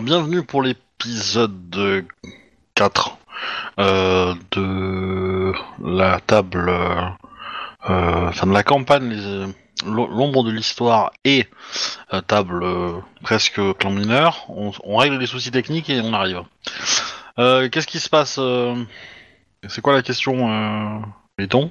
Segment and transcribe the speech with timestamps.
[0.00, 2.06] Alors, bienvenue pour l'épisode
[2.74, 3.18] 4
[3.78, 5.52] euh, de
[5.84, 7.04] la table, euh,
[7.90, 9.46] euh, enfin de la campagne, les-
[9.84, 11.46] l'ombre de l'histoire et
[12.14, 12.92] euh, table euh,
[13.22, 14.46] presque clan mineur.
[14.48, 16.44] On, on règle les soucis techniques et on arrive.
[17.38, 18.74] Euh, Qu'est-ce qui se passe euh,
[19.68, 20.98] C'est quoi la question, euh,
[21.38, 21.70] Riton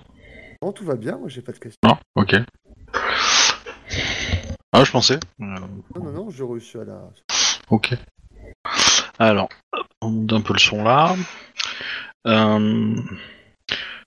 [0.62, 1.80] Non, tout va bien, moi j'ai pas de questions.
[1.84, 2.36] Non Ok.
[4.72, 5.16] Ah, je pensais.
[5.42, 5.46] Euh,
[5.96, 7.02] Non, non, non, je reçu à la.
[7.72, 7.96] Ok.
[9.20, 9.50] Alors,
[10.02, 11.14] on monte un peu le son là.
[12.26, 12.96] Euh,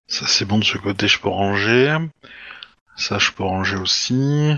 [0.07, 1.99] ça c'est bon de ce côté, je peux ranger.
[2.97, 4.55] Ça je peux ranger aussi.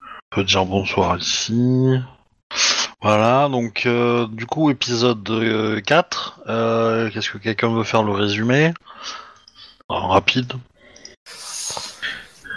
[0.00, 1.98] On peut dire bonsoir ici.
[3.02, 6.40] Voilà, donc euh, du coup épisode euh, 4.
[6.46, 8.72] Euh, Qu'est-ce que quelqu'un veut faire le résumé?
[9.88, 10.52] En rapide.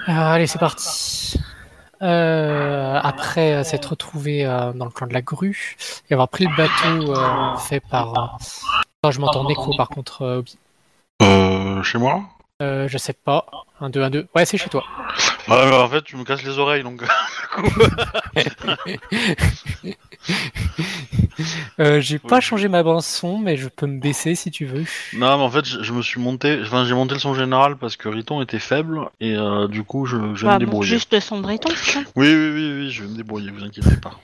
[0.08, 1.40] Euh, allez, c'est parti.
[2.02, 5.76] Euh, après euh, s'être retrouvé euh, dans le clan de la grue
[6.10, 8.38] et avoir pris le bateau euh, fait par.
[9.10, 10.58] je m'entends en écho par contre, Obi.
[11.22, 12.24] Euh, chez moi?
[12.62, 13.46] Euh, je sais pas.
[13.82, 14.28] 1, 2, 1, 2.
[14.36, 14.84] Ouais, c'est chez toi.
[15.48, 17.04] Ouais, bah, En fait, tu me casses les oreilles donc.
[21.80, 24.84] Euh, j'ai pas changé ma bande son, mais je peux me baisser si tu veux.
[25.14, 27.78] Non, mais en fait, je, je me suis monté, enfin, j'ai monté le son général
[27.78, 30.72] parce que Riton était faible et euh, du coup, je, je vais Bah, me bon,
[30.72, 30.90] débrouiller.
[30.90, 32.00] juste le son de Riton, ça?
[32.18, 34.20] Oui, oui, oui, oui, je vais me débrouiller, vous inquiétez pas.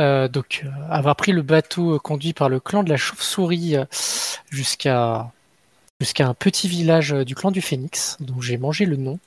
[0.00, 3.76] Euh, donc, euh, avoir pris le bateau euh, conduit par le clan de la chauve-souris
[3.76, 3.84] euh,
[4.50, 5.30] jusqu'à
[6.00, 9.18] jusqu'à un petit village euh, du clan du Phénix, dont j'ai mangé le nom.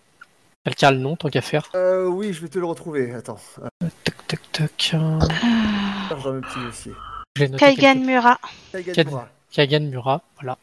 [0.64, 1.70] Quelqu'un a le nom, tant qu'à faire.
[1.76, 3.14] Euh, oui, je vais te le retrouver.
[3.14, 3.38] Attends,
[4.94, 5.20] euh,
[7.48, 8.40] noté Kaigan Mura.
[9.82, 10.58] Mura, voilà.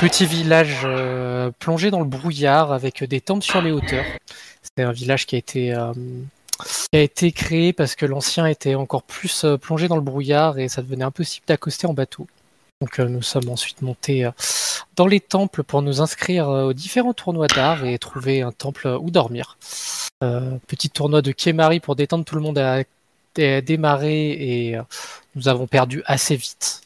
[0.00, 4.04] Petit village euh, plongé dans le brouillard avec des temples sur les hauteurs.
[4.62, 5.92] C'est un village qui a été euh,
[6.60, 10.58] qui a été créé parce que l'ancien était encore plus euh, plongé dans le brouillard
[10.58, 12.26] et ça devenait impossible d'accoster en bateau.
[12.80, 14.30] Donc euh, nous sommes ensuite montés euh,
[14.96, 18.98] dans les temples pour nous inscrire euh, aux différents tournois d'art et trouver un temple
[19.00, 19.58] où dormir.
[20.66, 22.82] Petit tournoi de Kemari pour détendre tout le monde a
[23.36, 24.78] démarré et
[25.34, 26.82] nous avons perdu assez vite.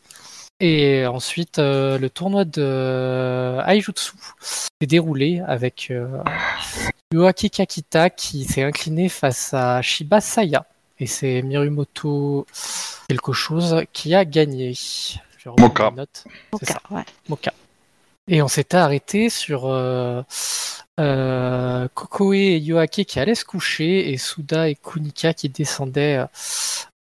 [0.61, 6.23] Et ensuite, le tournoi de Aijutsu s'est déroulé avec euh,
[7.13, 10.65] Yoaki Kakita qui s'est incliné face à Shiba Saya.
[11.01, 12.47] Et c'est Mirumoto
[13.09, 14.75] quelque chose qui a gagné.
[15.45, 17.05] Je ouais.
[17.29, 17.53] Moka.
[18.29, 20.23] Et on s'était arrêté sur euh,
[20.99, 26.27] euh, Kokoe et Yoake qui allaient se coucher et Suda et Kunika qui descendaient euh,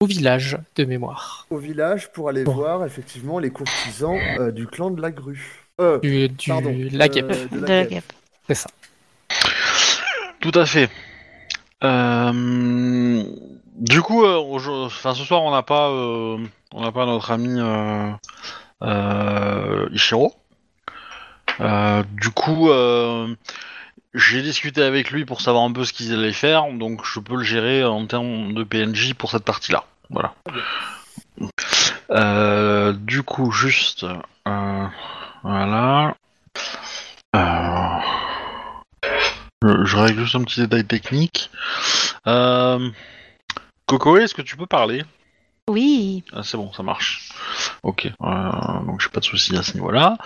[0.02, 1.48] au village de mémoire.
[1.50, 2.54] Au village pour aller Bon.
[2.54, 5.62] voir effectivement les courtisans euh, du clan de la grue.
[5.80, 6.76] Euh, Du, du pardon.
[6.92, 8.14] la euh, guêpe, de De la guêpe.
[8.48, 8.70] c'est ça.
[10.42, 10.90] Tout à fait.
[11.84, 13.24] Euh,
[13.76, 16.38] du coup, euh, ce soir, on n'a pas, euh,
[16.74, 17.60] on pas notre ami
[19.94, 20.34] Ishiro.
[21.60, 22.70] Du coup,
[24.14, 27.36] j'ai discuté avec lui pour savoir un peu ce qu'ils allaient faire, donc je peux
[27.36, 29.84] le gérer en termes de PNJ pour cette partie-là.
[30.10, 30.34] Voilà.
[32.94, 34.06] Du coup, juste,
[35.44, 36.16] voilà.
[39.64, 41.50] Euh, je, je règle juste un petit détail technique.
[42.28, 42.90] Euh,
[43.86, 45.04] Coco, est-ce que tu peux parler?
[45.70, 46.24] Oui.
[46.34, 47.30] ah, C'est bon, ça marche.
[47.84, 50.18] Ok, euh, donc j'ai pas de soucis à ce niveau-là.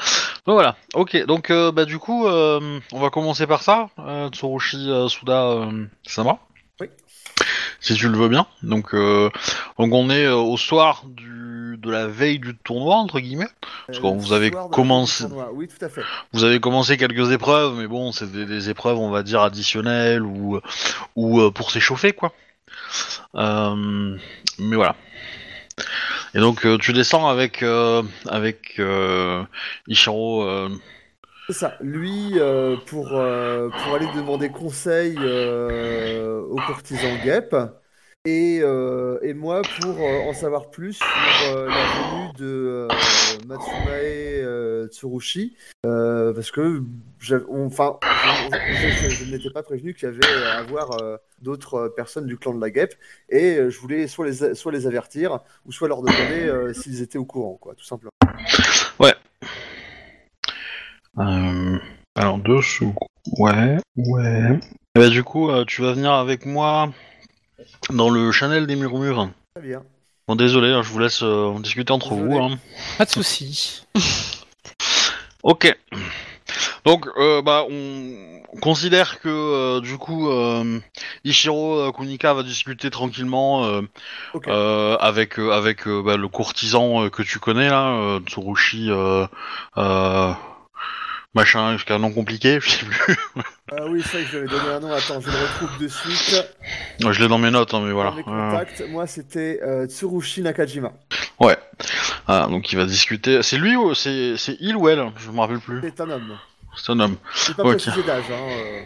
[0.45, 3.89] Donc voilà, ok, donc euh, bah du coup, euh, on va commencer par ça.
[4.31, 6.39] Tsurushi Suda euh, Sama.
[7.79, 8.47] Si tu le veux bien.
[8.63, 9.29] Donc, euh,
[9.77, 13.47] donc on est euh, au soir du, de la veille du tournoi, entre guillemets.
[13.85, 15.49] Parce que Euh, vous avez commencé- tournoi.
[15.53, 16.01] Oui, tout à fait.
[16.33, 20.23] Vous avez commencé quelques épreuves, mais bon, c'est des, des épreuves, on va dire, additionnelles
[20.23, 20.59] ou,
[21.15, 22.33] ou pour s'échauffer, quoi.
[23.35, 24.95] Mais voilà.
[26.33, 27.63] Et donc, tu descends avec,
[28.27, 28.81] avec
[29.87, 30.67] Ishiro.
[31.47, 31.77] C'est ça.
[31.79, 37.55] Lui, euh, pour, euh, pour aller demander conseil euh, aux courtisans guêpes.
[38.25, 42.85] Et, et moi, pour en savoir plus sur la venue de
[43.47, 45.55] Matsumae Tsurushi.
[45.83, 46.83] parce que,
[47.49, 50.89] enfin, je, n'étais pas prévenu qu'il y avait à voir
[51.41, 52.95] d'autres personnes du clan de la guêpe.
[53.29, 57.25] Et je voulais soit les, soit les avertir, ou soit leur demander s'ils étaient au
[57.25, 58.11] courant, quoi, tout simplement.
[61.19, 61.77] Euh,
[62.15, 62.93] alors, dessous.
[63.37, 64.59] Ouais, ouais.
[64.95, 66.89] Et bah, du coup, euh, tu vas venir avec moi
[67.89, 69.29] dans le Chanel des murmures.
[69.55, 69.83] Très bien.
[70.27, 72.33] Bon, désolé, hein, je vous laisse euh, en discuter entre Désolé.
[72.33, 72.39] vous.
[72.43, 72.57] hein.
[72.97, 73.85] Pas de souci.
[75.43, 75.73] Ok.
[76.85, 80.79] Donc, euh, bah, on considère que euh, du coup, euh,
[81.23, 83.81] Ichiro Kunika va discuter tranquillement euh,
[84.33, 84.47] Ok.
[84.47, 88.89] euh, avec euh, avec euh, bah, le courtisan euh, que tu connais là, euh, Tsurushi,
[88.89, 89.27] euh,
[89.77, 90.31] euh,
[91.37, 93.15] machin, jusqu'à un nom compliqué, je sais plus.
[93.71, 94.91] Ah oui, c'est vrai que je lui avais donné un nom.
[94.93, 96.45] Attends, je le retrouve de suite.
[97.03, 98.11] Ouais, je l'ai dans mes notes, hein, mais voilà.
[98.11, 100.91] Dans mes Euh, moi, c'était euh, Tsurushi Nakajima.
[102.27, 103.43] ah, donc il va discuter.
[103.43, 105.11] C'est lui ou c'est c'est il ou elle?
[105.17, 105.79] Je me rappelle plus.
[105.81, 106.37] C'est un homme.
[106.75, 107.17] C'est un homme.
[107.33, 107.77] C'est pas Ok.
[107.77, 108.25] précisé d'âge.
[108.31, 108.83] Hein, euh.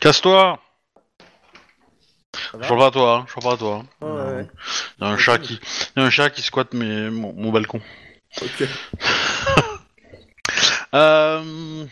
[0.00, 0.58] Casse-toi.
[2.54, 3.16] Je parle pas à toi.
[3.18, 3.24] Hein.
[3.28, 3.82] Je parle pas à toi.
[4.00, 4.06] hein.
[4.06, 4.46] Ouais, ouais, ouais.
[4.98, 5.60] Il y a un chat qui,
[5.96, 7.80] il y a un chat qui squatte mes, mon, mon balcon.
[8.40, 8.64] Ok.
[10.94, 11.84] Euh,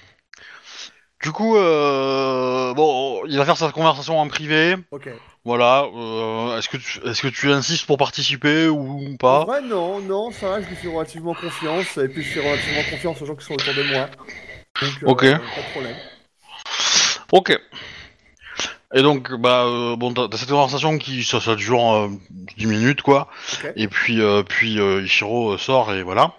[1.23, 4.77] du coup, euh, bon, il va faire sa conversation en privé.
[4.91, 5.09] Ok.
[5.45, 5.85] Voilà.
[5.95, 9.45] euh, est-ce que tu, est-ce que tu insistes pour participer ou pas?
[9.47, 11.97] Ouais, non, non, ça va, je lui fais relativement confiance.
[11.97, 14.07] Et puis, je fais relativement confiance aux gens qui sont autour de moi.
[14.81, 15.21] Donc, euh, Ok.
[15.23, 15.97] Pas de problème.
[17.33, 17.59] Ok.
[18.93, 22.09] Et donc, bah, euh, bon, t'as t'as cette conversation qui, ça, ça dure euh,
[22.57, 23.29] 10 minutes, quoi.
[23.55, 23.73] Ok.
[23.77, 26.35] Et puis, euh, puis euh, Ichiro euh, sort et voilà.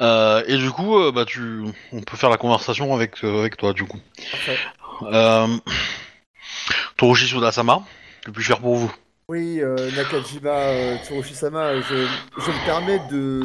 [0.00, 3.56] Euh, et du coup, euh, bah, tu, on peut faire la conversation avec, euh, avec
[3.56, 3.98] toi, du coup.
[4.30, 4.58] Parfait.
[5.02, 5.46] Euh,
[6.96, 7.82] Torushi Sudasama,
[8.24, 8.92] que puis-je faire pour vous?
[9.28, 12.06] Oui, euh, Nakajima euh, Tsurushi-sama, je,
[12.38, 13.40] je me permets de,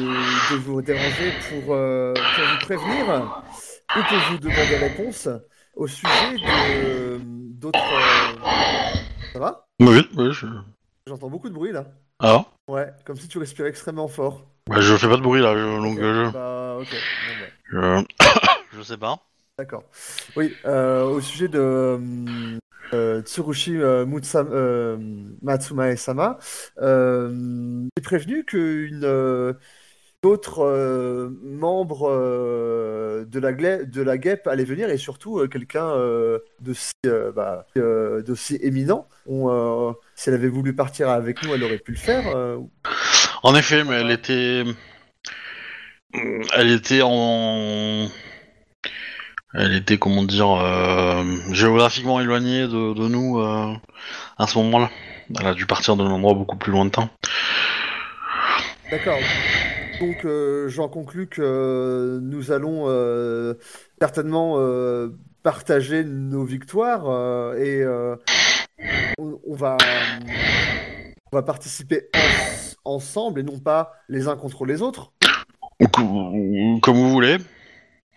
[0.50, 3.42] de vous déranger pour, euh, pour vous prévenir
[3.96, 5.28] ou pour vous demander réponse
[5.74, 7.20] au sujet de
[7.54, 7.78] d'autres.
[7.78, 8.98] euh,
[9.32, 9.66] Ça va?
[9.80, 10.46] Oui, oui, je...
[11.06, 11.86] J'entends beaucoup de bruit là.
[12.20, 14.44] Ah, Ouais, comme si tu respirais extrêmement fort.
[14.68, 16.88] Bah, je fais pas de bruit là, je- donc euh, Bah, ok.
[17.26, 18.04] Bon, bah, je...
[18.76, 19.18] je sais pas.
[19.58, 19.84] D'accord.
[20.36, 21.98] Oui, euh, au sujet de
[22.94, 24.96] euh, Tsurushi euh, Mutsa- euh,
[25.42, 26.38] Matsumae-sama,
[26.80, 29.54] euh, j'ai prévenu qu'une euh,
[30.24, 35.48] autre euh, membre euh, de la, gla- de la GEP allait venir et surtout euh,
[35.48, 38.22] quelqu'un euh, d'aussi euh, bah, euh,
[38.60, 39.08] éminent.
[39.26, 42.22] On, euh, si elle avait voulu partir avec nous, elle aurait pu le faire.
[43.42, 44.64] En effet, mais elle était,
[46.56, 48.08] elle était en,
[49.54, 53.74] elle était comment dire, euh, géographiquement éloignée de, nous euh,
[54.38, 54.90] à ce moment-là.
[55.38, 57.10] Elle a dû partir d'un endroit beaucoup plus lointain.
[58.90, 59.18] D'accord.
[60.00, 62.86] Donc euh, j'en conclus que nous allons
[64.00, 64.56] certainement
[65.42, 67.84] partager nos victoires et
[69.18, 69.76] on, va,
[71.32, 75.12] on va participer en- ensemble et non pas les uns contre les autres.
[75.92, 77.36] Comme vous voulez.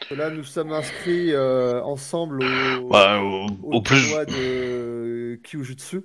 [0.09, 6.01] Là, nous sommes inscrits euh, ensemble au, Bah, au, au au plus, de Kyujutsu.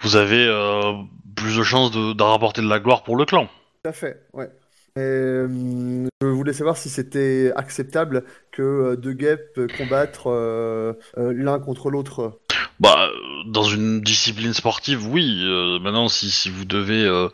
[0.00, 0.92] vous avez euh,
[1.34, 3.46] plus de chances de, de rapporter de la gloire pour le clan.
[3.82, 4.48] Tout à fait, ouais.
[4.96, 11.90] Et, euh, je voulais savoir si c'était acceptable que deux guêpes combattent euh, l'un contre
[11.90, 12.40] l'autre.
[12.80, 15.42] Bah, euh, dans une discipline sportive, oui.
[15.44, 17.28] Euh, maintenant, si, si vous devez, euh,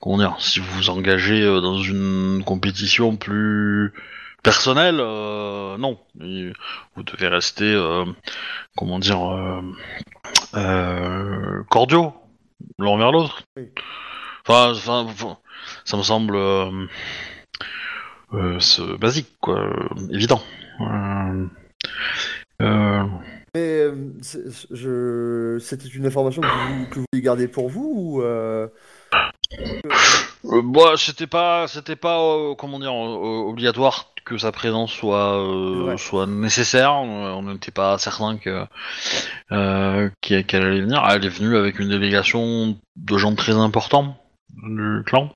[0.00, 3.92] comment dire, si vous vous engagez euh, dans une compétition plus
[4.42, 5.98] personnelle, non.
[6.22, 6.50] Et
[6.96, 7.78] vous devez rester,
[8.74, 9.18] comment dire,
[11.68, 12.14] cordiaux
[12.78, 13.42] l'un vers l'autre.
[14.48, 15.36] Enfin, enfin, enfin,
[15.84, 16.38] ça me semble
[18.98, 19.68] basique, quoi,
[20.10, 20.42] évident.
[22.60, 23.04] Euh,
[23.54, 23.94] Mais euh,
[24.70, 25.58] je...
[25.60, 28.68] c'était une information que vous, que vous vouliez garder pour vous ou euh,
[30.44, 35.36] Euh, bah, c'était pas, c'était pas, euh, comment dire, euh, obligatoire que sa présence soit,
[35.38, 35.96] euh, Ouais.
[35.98, 36.92] soit nécessaire.
[36.94, 38.64] On n'était pas certain que
[39.52, 41.02] euh, qu'elle qu'elle allait venir.
[41.10, 44.16] Elle est venue avec une délégation de gens très importants
[44.62, 45.30] du clan.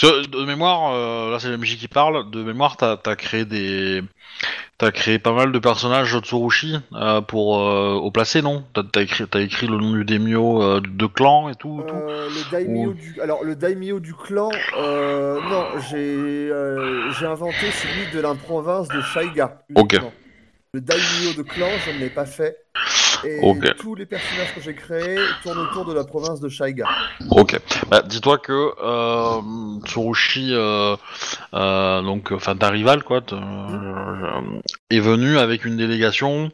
[0.00, 2.30] De mémoire, euh, là c'est la MJ qui parle.
[2.30, 4.02] De mémoire, t'as as créé des,
[4.78, 8.64] t'as créé pas mal de personnages de Tsurushi euh, pour euh, au placé, non?
[8.74, 11.82] T'as as écrit, t'as écrit le nom du daimyo euh, de clan et tout.
[11.88, 16.52] tout le daimyo Ou- du alors le daimyo du clan non j'ai
[17.18, 19.62] j'ai inventé celui de la province de Shaiga.
[19.74, 19.96] Ok.
[20.74, 22.58] Le daimyo de clan je ne l'ai pas fait
[23.24, 23.40] et
[23.78, 26.86] tous les personnages que j'ai créés tournent autour de la province de Shaiga.
[27.30, 27.58] Ok.
[27.90, 30.96] Bah, dis-toi que euh, Tsurushi, euh,
[31.54, 34.60] euh, donc, enfin ta rivale, quoi, euh,
[34.90, 36.50] est venu avec une délégation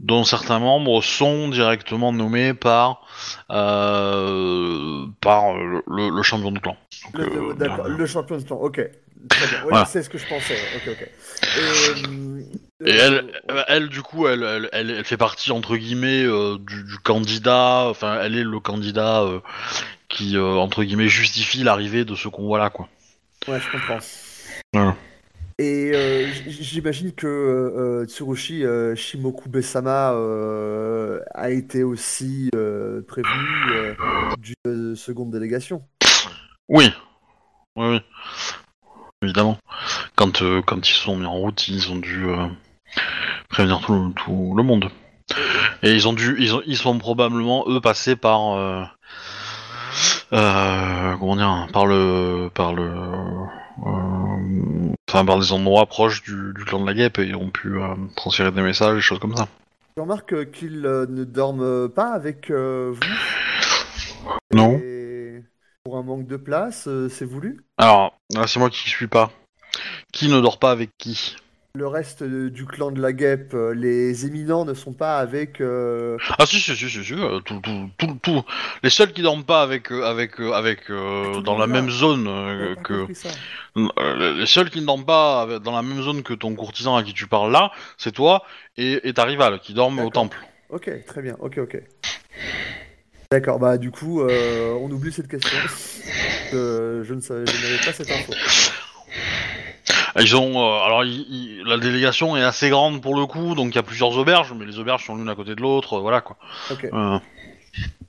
[0.00, 3.02] dont certains membres sont directement nommés par
[3.50, 6.76] euh, par le, champion de clan.
[7.12, 8.80] Donc, Le, d'accord, le champion de clan, ok.
[9.28, 9.58] Très bien.
[9.64, 9.84] Oui, Voilà.
[9.84, 10.56] c'est ce que je pensais.
[10.76, 11.08] Ok, ok.
[11.58, 16.24] Et, Et elle, euh, euh, elle, du coup, elle, elle, elle, fait partie entre guillemets
[16.24, 17.86] euh, du, du candidat.
[17.88, 19.40] Enfin, elle est le candidat euh,
[20.08, 22.88] qui euh, entre guillemets justifie l'arrivée de ce convoi-là, quoi.
[23.48, 24.94] Ouais, je comprends.
[25.58, 25.92] Et
[26.46, 28.64] j'imagine que Tsurushi
[28.96, 32.48] Shimoku Besama euh, a été aussi
[33.06, 33.96] prévenu
[34.38, 35.82] d'une seconde délégation.
[36.68, 36.90] Oui.
[37.76, 38.00] Oui, oui.
[39.22, 39.58] Évidemment.
[40.16, 42.46] Quand, euh, quand ils sont mis en route, ils ont dû euh,
[43.48, 44.90] prévenir tout le, tout le monde.
[45.82, 48.82] Et ils ont dû, ils, ont, ils sont probablement eux passés par, euh,
[50.32, 52.90] euh, comment dire, par le, par le,
[53.86, 57.50] euh, enfin par des endroits proches du, du clan de la guêpe et ils ont
[57.50, 57.78] pu
[58.16, 59.48] transférer des messages, des choses comme ça.
[59.96, 62.94] Je remarque qu'ils ne dorment pas avec vous.
[64.52, 64.78] Non.
[64.82, 65.42] Et
[65.84, 67.64] pour un manque de place, c'est voulu.
[67.78, 68.14] Alors,
[68.46, 69.30] c'est moi qui suis pas.
[70.12, 71.36] Qui ne dort pas avec qui?
[71.76, 75.60] Le reste euh, du clan de la guêpe, euh, les éminents ne sont pas avec.
[75.60, 78.42] euh, Ah si si si si, si tout, tout, tout, tout.
[78.82, 81.72] Les seuls qui dorment pas avec avec avec euh, Tout dans la là.
[81.72, 83.06] même zone euh, que
[84.40, 87.04] les seuls qui ne dorment pas avec- dans la même zone que ton courtisan à
[87.04, 88.42] qui tu parles là, c'est toi
[88.76, 90.38] et, et ta rivale qui dorment au temple.
[90.70, 91.36] Ok, très bien.
[91.38, 91.80] Ok, ok.
[93.30, 95.56] D'accord, bah du coup, euh, on oublie cette question.
[96.52, 98.32] Euh, je ne savais, je n'avais pas cette info.
[100.18, 103.68] Ils ont euh, alors ils- ils- la délégation est assez grande pour le coup, donc
[103.72, 106.00] il y a plusieurs auberges, mais les auberges sont l'une à côté de l'autre, euh,
[106.00, 106.36] voilà quoi.
[106.70, 106.84] Ok.
[106.92, 107.18] Euh,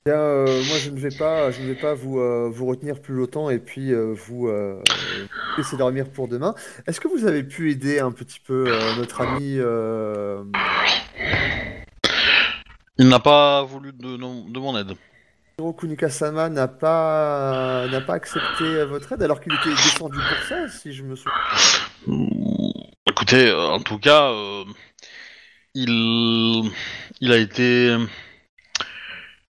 [0.04, 3.00] Bien, euh, moi, je ne vais pas, je ne vais pas vous, euh, vous retenir
[3.00, 4.82] plus longtemps et puis euh, vous euh,
[5.60, 6.56] laisser dormir pour demain.
[6.88, 10.42] Est-ce que vous avez pu aider un petit peu euh, notre ami euh,
[12.98, 14.94] il n'a pas voulu de, de mon aide.
[15.60, 20.48] Hiroku Nikasama n'a pas, n'a pas accepté euh, votre aide alors qu'il était descendu pour
[20.48, 21.38] ça, si je me souviens.
[22.08, 22.28] Mm,
[23.08, 24.64] Écoutez, euh, en tout cas, euh,
[25.76, 26.72] il,
[27.20, 27.96] il a été,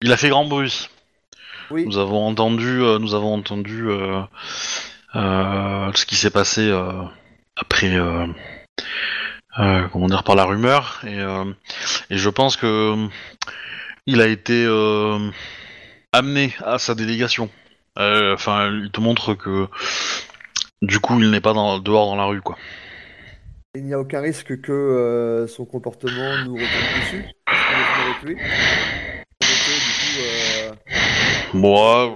[0.01, 0.89] il a fait grand bruit.
[1.71, 1.85] Oui.
[1.85, 4.21] Nous avons entendu, euh, nous avons entendu euh,
[5.13, 6.71] ce qui s'est passé
[7.57, 7.97] après,
[9.91, 11.19] comment dire, par la rumeur, et,
[12.09, 13.07] et je pense que
[14.05, 14.65] il a été
[16.17, 17.49] amené à sa délégation.
[17.99, 19.67] Euh, Enfin, il te montre que
[20.81, 22.57] du coup, il n'est pas dans, dehors dans la rue, quoi.
[23.75, 27.25] Il n'y a aucun risque que euh, son comportement nous retombe dessus.
[27.45, 28.35] Parce qu'on est venu avec lui.
[29.41, 30.71] On était, du coup, euh,
[31.53, 32.15] Bon,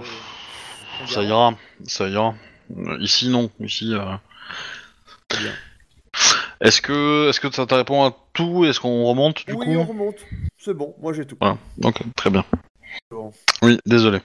[1.06, 1.54] ça ira,
[1.86, 2.34] ça ira.
[3.00, 3.50] Ici, non.
[3.60, 3.94] Ici.
[6.60, 8.64] Est-ce que, est-ce que ça te répond à tout?
[8.64, 9.72] Est-ce qu'on remonte du oui, coup?
[9.72, 10.16] on remonte.
[10.58, 11.36] C'est bon, moi j'ai tout.
[11.40, 11.58] Voilà.
[11.82, 12.44] Ok, très bien.
[13.10, 13.32] Bon.
[13.62, 14.20] Oui, désolé.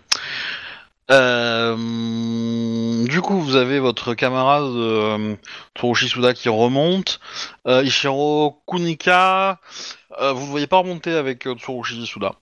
[1.10, 5.36] Euh, du coup, vous avez votre camarade euh,
[5.78, 7.20] Tsurushi Suda qui remonte.
[7.68, 9.60] Euh, Ishiro Kunika,
[10.20, 12.34] euh, vous ne voyez pas remonter avec euh, Tsurushi Suda.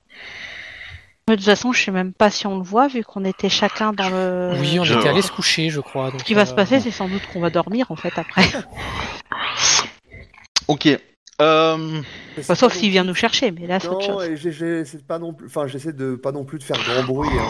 [1.27, 3.93] De toute façon, je sais même pas si on le voit, vu qu'on était chacun
[3.93, 4.51] dans le.
[4.59, 6.11] Oui, on je- était allé se coucher, je crois.
[6.11, 8.43] donc, Ce qui va se passer, c'est sans doute qu'on va dormir, en fait, après.
[10.67, 10.87] Ok.
[11.41, 12.01] Euh,
[12.35, 14.63] c'est Enfin, sauf pas s'il vient nous chercher, mais là, c'est autre Non, chose.
[14.63, 15.47] et pas non plus.
[15.47, 17.29] Enfin, j'essaie de pas non plus de faire grand bruit.
[17.37, 17.49] hein.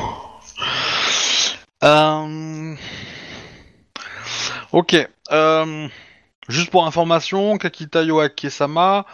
[1.83, 2.75] Euh...
[4.71, 4.95] Ok.
[5.31, 5.87] Euh...
[6.47, 9.05] Juste pour information, Kakita Yoake-sama,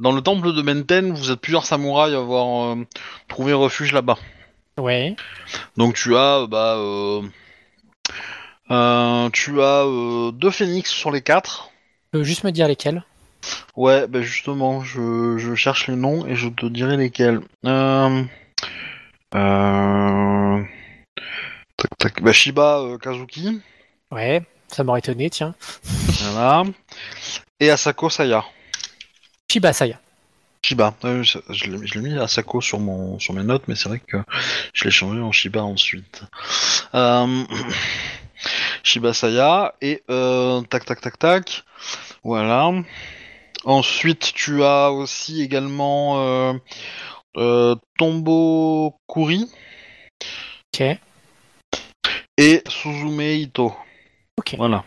[0.00, 2.84] dans le temple de Menten, vous êtes plusieurs samouraïs à avoir euh,
[3.28, 4.18] trouvé refuge là-bas.
[4.78, 5.14] Ouais.
[5.76, 7.22] Donc tu as, bah, euh,
[8.72, 11.70] euh, tu as euh, deux phénix sur les quatre.
[12.12, 13.04] Tu peux juste me dire lesquels
[13.76, 17.40] Ouais, bah justement, je, je cherche les noms et je te dirai lesquels.
[17.64, 18.22] Euh...
[19.34, 20.62] Euh...
[21.76, 22.22] Tac, tac.
[22.22, 23.60] Bah, Shiba euh, Kazuki,
[24.10, 25.54] Ouais, ça m'aurait étonné, tiens.
[26.32, 26.64] voilà.
[27.60, 28.44] Et Asako Saya.
[29.50, 29.98] Shiba Saya.
[30.64, 30.94] Shiba.
[31.04, 33.88] Euh, je je l'ai je l'ai mis Asako sur, mon, sur mes notes, mais c'est
[33.88, 34.18] vrai que
[34.74, 36.22] je l'ai changé en Shiba ensuite.
[36.94, 37.44] Euh...
[38.82, 39.74] Shiba Saya.
[39.80, 41.64] Et euh, tac, tac, tac, tac.
[42.22, 42.70] Voilà.
[43.64, 46.52] Ensuite, tu as aussi également euh,
[47.36, 49.48] euh, Tombo Kuri
[50.74, 50.98] Ok.
[52.38, 53.74] et Suzume Ito.
[54.38, 54.54] Ok.
[54.56, 54.84] Voilà.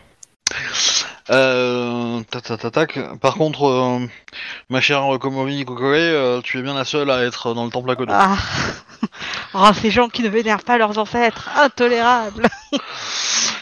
[1.30, 3.18] Euh, tac, tac, tac, tac.
[3.20, 4.06] Par contre, euh,
[4.68, 7.90] ma chère Komori Kokore, euh, tu es bien la seule à être dans le temple
[7.90, 8.12] à côté.
[8.14, 8.36] Ah.
[9.54, 12.46] Oh, ces gens qui ne vénèrent pas leurs ancêtres, intolérable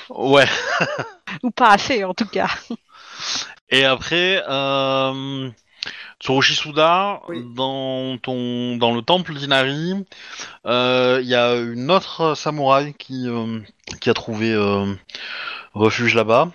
[0.09, 0.47] Ouais.
[1.45, 2.49] Ou pas assez, en tout cas.
[3.71, 5.51] Et après, euh,
[6.21, 7.45] Tsurushi Suda, Oui.
[7.55, 9.95] dans ton dans le temple d'Inari,
[10.67, 13.61] euh, il y a une autre samouraï qui euh,
[14.01, 14.95] qui a trouvé euh,
[15.73, 16.53] refuge là-bas,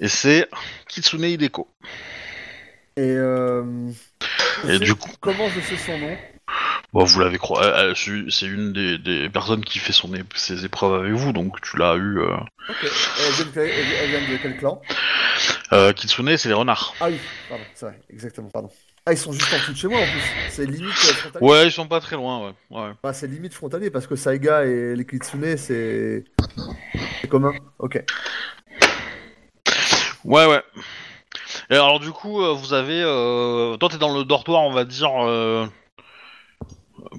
[0.00, 0.48] et c'est
[0.88, 1.68] Kitsune Hideko.
[2.96, 6.16] Et, du coup- comment je sais son nom?
[6.92, 10.24] Bon, vous l'avez croisé, elle- elle- c'est une des, des personnes qui fait son é-
[10.34, 12.18] ses épreuves avec vous, donc tu l'as eu.
[12.18, 12.34] euh.
[12.68, 12.76] Ok.
[12.82, 14.82] Elle vient de quel, clan?
[15.72, 16.94] Euh, Kitsune, c'est les renards.
[17.00, 17.18] Ah oui,
[17.48, 18.70] pardon, c'est vrai, exactement, pardon.
[19.06, 20.22] Ah, ils sont juste en dessous de chez moi en plus.
[20.50, 21.46] C'est limite euh, frontalier.
[21.46, 22.52] Ouais, ils sont pas très loin, ouais.
[22.70, 22.90] ouais.
[23.04, 26.24] Ah, c'est limite frontalier parce que Saiga et les Kitsune, c'est.
[27.20, 27.52] C'est commun.
[27.78, 28.02] Ok.
[30.24, 30.62] Ouais, ouais.
[31.70, 33.00] Et alors, du coup, euh, vous avez.
[33.02, 33.76] Euh...
[33.76, 35.10] Toi, t'es dans le dortoir, on va dire.
[35.26, 35.66] euh,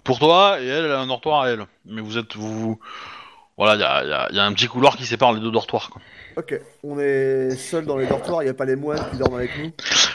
[0.04, 1.66] Pour toi, et elle, elle a un dortoir à elle.
[1.86, 2.36] Mais vous êtes.
[2.36, 2.80] Vous...
[3.58, 6.02] Voilà, il y a, y un petit couloir qui sépare les deux dortoirs, quoi.
[6.38, 6.60] Ok.
[6.84, 9.52] On est seul dans les dortoirs, il n'y a pas les moines qui dorment avec
[9.60, 9.72] nous.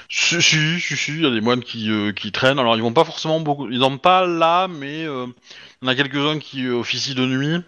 [0.08, 2.58] Si, si, si, si, il y a des moines qui, euh, qui traînent.
[2.58, 3.68] Alors, ils vont pas forcément beaucoup.
[3.68, 5.26] Ils dorment pas là, mais euh,
[5.82, 7.62] il y en a quelques-uns qui euh, officient de nuit,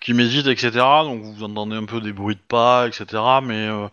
[0.00, 0.70] qui méditent, etc.
[1.02, 3.06] Donc, vous entendez un peu des bruits de pas, etc.
[3.42, 3.88] Mais euh,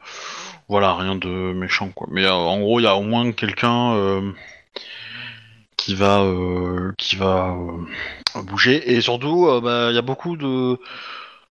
[0.67, 2.07] voilà, rien de méchant, quoi.
[2.11, 4.33] Mais en gros, il y a au moins quelqu'un
[5.87, 7.55] qui va, euh, qui va
[8.35, 8.91] euh, bouger.
[8.93, 10.77] Et surtout, euh, bah, il y a beaucoup de,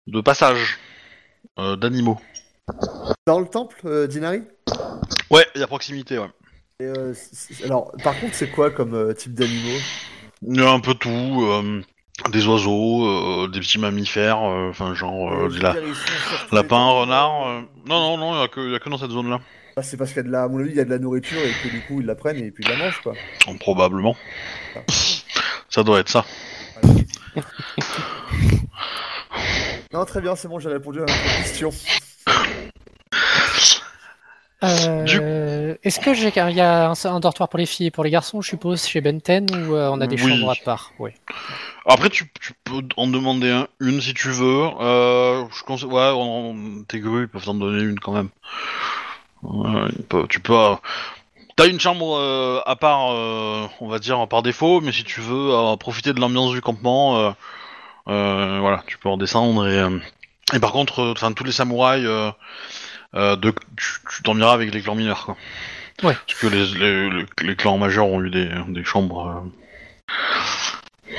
[0.07, 0.77] de passages
[1.57, 2.19] d'animaux.
[3.25, 4.41] Dans le temple, Dinari?
[5.31, 6.27] Ouais, il y a proximité, ouais.
[6.81, 7.13] Et, euh,
[7.63, 9.79] Alors, par contre, c'est quoi comme euh, type d'animaux?
[10.45, 11.81] Il y a un peu tout, euh,
[12.29, 15.93] des oiseaux, des petits mammifères, enfin genre veux la- euh,
[16.51, 19.39] euh, Non, non, non, il y a que, y a que dans cette zone-là,
[19.77, 20.89] Ah, c'est parce qu'il y a de la, à mon avis, il y a de
[20.89, 23.13] la nourriture et que du coup ils la prennent et puis ils la mangent quoi.
[23.47, 24.15] Oh, probablement.
[25.69, 26.25] Ça doit être ça.
[29.93, 31.69] Non, très bien, c'est bon, j'ai répondu à votre question.
[34.63, 38.03] Euh, Est-ce que j'ai il y a un, un dortoir pour les filles et pour
[38.03, 40.31] les garçons, je suppose, chez Benten ou euh, on a des Oui.
[40.31, 40.91] chambres à part?
[40.99, 41.11] Oui.
[41.85, 44.63] Après, tu, tu peux en demander un, une si tu veux.
[44.81, 46.55] Euh, je conseille, ouais, en,
[46.87, 48.29] tes grues, ils peuvent t'en donner une quand même.
[49.49, 50.53] Ouais, tu peux.
[50.57, 50.75] euh,
[51.55, 55.21] T'as une chambre euh, à part, euh, on va dire par défaut, mais si tu
[55.21, 57.31] veux euh, profiter de l'ambiance du campement, euh,
[58.09, 59.79] euh, voilà, tu peux en descendre et.
[59.79, 59.97] euh,
[60.53, 62.29] et par contre, euh, enfin tous les samouraïs, euh,
[63.15, 65.37] euh, de, tu, tu dormiras avec les clans mineurs, quoi.
[66.03, 66.15] Ouais.
[66.27, 69.27] Parce que les, les, les- les clans majeurs ont eu des, des chambres.
[71.09, 71.15] euh,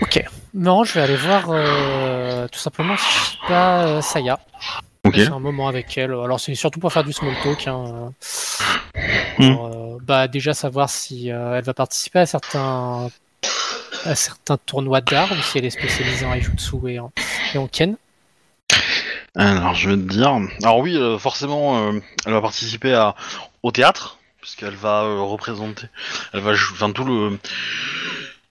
[0.00, 0.24] Ok.
[0.54, 4.38] Non, je vais aller voir euh, tout simplement Shiba euh, Saya.
[5.06, 5.14] Ok.
[5.16, 6.10] J'ai un moment avec elle.
[6.12, 7.66] Alors c'est surtout pour faire du small talk.
[7.68, 8.12] hein.
[9.38, 9.42] Hmm.
[9.42, 13.10] Euh, bah déjà savoir si euh, elle va participer à certains
[14.04, 17.10] à certains tournois d'art ou si elle est spécialisée en Aijutsu et en,
[17.54, 17.96] et en Ken.
[19.34, 20.32] Alors, je vais te dire.
[20.62, 21.92] Alors oui, euh, forcément,
[22.24, 23.14] elle va participer à
[23.62, 25.88] au théâtre, puisqu'elle va représenter.
[26.32, 27.38] Elle va, jou- enfin tout le,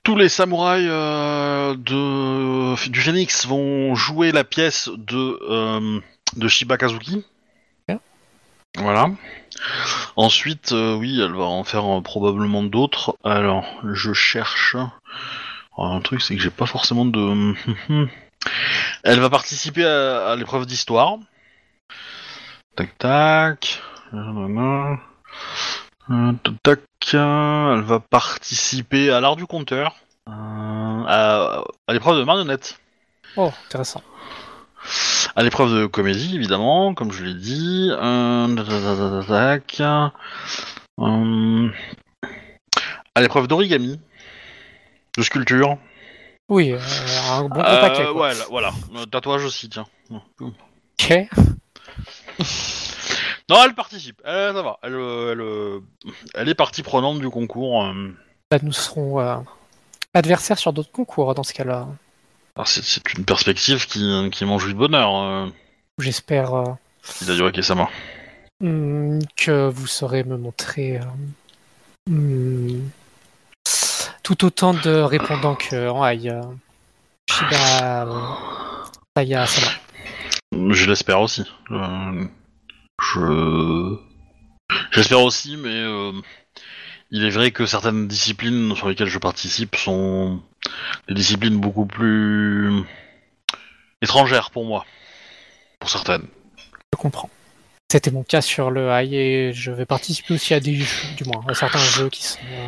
[0.04, 6.00] tous les samouraïs euh, de du Phénix vont jouer la pièce de euh,
[6.36, 7.26] de Shiba Kazuki.
[8.78, 9.10] Voilà.
[10.18, 13.16] Ensuite, euh, oui, elle va en faire euh, probablement d'autres.
[13.24, 14.76] Alors, je cherche.
[15.78, 17.54] Alors, un truc, c'est que j'ai pas forcément de.
[19.04, 21.18] Elle va participer à, à l'épreuve d'histoire.
[22.76, 23.82] Tac tac
[26.64, 26.82] tac.
[27.14, 29.96] Elle va participer à l'art du compteur.
[30.28, 32.80] Euh, à, à l'épreuve de marionnette.
[33.38, 34.02] Oh, intéressant.
[35.36, 37.90] À l'épreuve de comédie, évidemment, comme je l'ai dit.
[37.92, 38.56] Euh,
[43.16, 44.00] à l'épreuve d'origami.
[45.18, 45.78] De sculpture.
[46.48, 46.80] Oui, euh,
[47.32, 48.04] un bon Euh, paquet.
[48.04, 48.14] quoi.
[48.30, 48.72] ouais, là, voilà.
[49.12, 49.86] Tatouage aussi, tiens.
[50.40, 51.14] Ok.
[53.48, 54.20] Non, elle participe.
[54.26, 54.80] Elle, ça va.
[54.82, 57.86] Elle, euh, elle, elle est partie prenante du concours.
[58.50, 59.44] Bah, nous serons
[60.16, 61.88] adversaires sur d'autres concours dans ce cas-là.
[62.56, 65.16] Alors, c'est, c'est une perspective qui, qui m'en jouit de bonheur.
[65.18, 65.48] Euh,
[66.00, 66.64] J'espère euh,
[67.22, 67.90] Hidayori Kesama.
[68.62, 72.80] hmm, que vous saurez me montrer euh, hmm,
[74.24, 76.30] tout autant de répondants que en Aïe.
[76.30, 76.42] euh,
[77.30, 79.72] Shiba euh, Sama.
[80.74, 81.44] Je l'espère aussi.
[81.72, 82.26] Euh,
[83.02, 83.98] je.
[84.92, 86.14] J'espère aussi, mais euh,
[87.12, 90.42] il est vrai que certaines disciplines sur lesquelles je participe sont
[91.08, 92.84] des disciplines beaucoup plus
[94.02, 94.86] étrangères pour moi.
[95.80, 96.28] Pour certaines.
[96.94, 97.30] Je comprends.
[97.92, 101.24] C'était mon cas sur le high et je vais participer aussi à des jeux, du
[101.26, 102.68] moins, à certains jeux qui sont euh,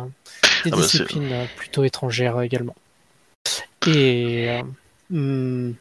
[0.64, 2.76] des Ah bah, disciplines euh, plutôt étrangères également.
[3.86, 4.62] Et euh,
[5.10, 5.72] hmm,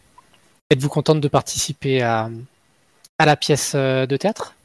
[0.71, 2.29] êtes-vous contente de participer à,
[3.19, 4.55] à la pièce de théâtre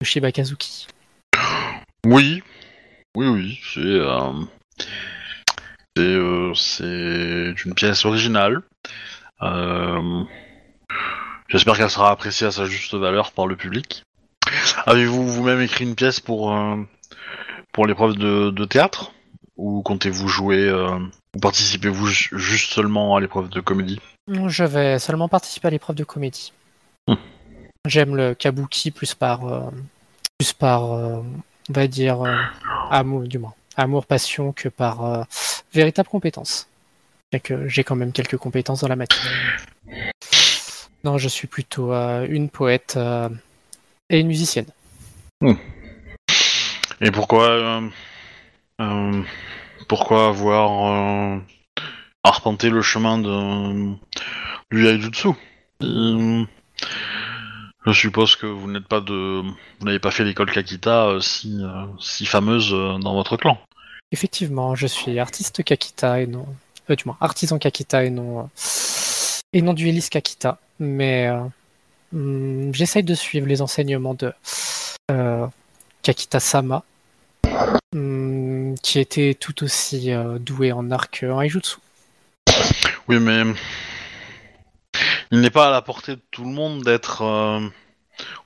[0.00, 0.86] de Shiba Kazuki
[2.04, 2.42] Oui,
[3.16, 4.00] oui, oui, c'est
[5.96, 8.62] c'est euh, c'est une pièce originale.
[9.42, 10.22] Euh,
[11.48, 14.04] J'espère qu'elle sera appréciée à sa juste valeur par le public.
[14.86, 16.76] Avez-vous vous-même écrit une pièce pour euh,
[17.72, 19.12] pour l'épreuve de, de théâtre?
[19.56, 24.00] Ou comptez-vous jouer ou participez-vous ju- juste seulement à l'épreuve de comédie?
[24.46, 26.52] Je vais seulement participer à l'épreuve de comédie.
[27.06, 27.16] Hmm.
[27.86, 29.70] J'aime le kabuki plus par, euh,
[30.38, 31.20] plus par, euh,
[31.68, 32.36] on va dire, euh,
[32.90, 35.04] amour, du moins, amour, passion, que par
[35.72, 36.68] véritable compétence.
[37.66, 39.22] J'ai quand même quelques compétences dans la matière.
[41.04, 43.28] Non, je suis plutôt euh, une poète euh,
[44.10, 44.66] et une musicienne.
[47.00, 47.80] Et pourquoi
[48.80, 49.22] euh,
[49.88, 51.40] pourquoi avoir
[52.22, 53.94] arpenté le chemin de
[54.70, 55.30] du Yaijutsu
[55.80, 56.46] Je
[57.92, 59.42] suppose que vous n'êtes pas de
[59.80, 63.58] n'avez pas fait l'école Kakita si fameuse dans votre clan.
[64.12, 66.44] Effectivement, je suis artiste Kakita et non,
[66.90, 68.42] euh, du moins artisan Kakita et non euh,
[69.52, 71.40] et non dueliste Kakita, mais euh,
[72.12, 74.32] hum, j'essaye de suivre les enseignements de
[75.12, 75.46] euh,
[76.02, 76.82] Kakita Sama,
[77.94, 81.76] hum, qui était tout aussi doué en arc en Aijutsu.
[83.06, 83.42] Oui, mais
[85.30, 87.22] il n'est pas à la portée de tout le monde d'être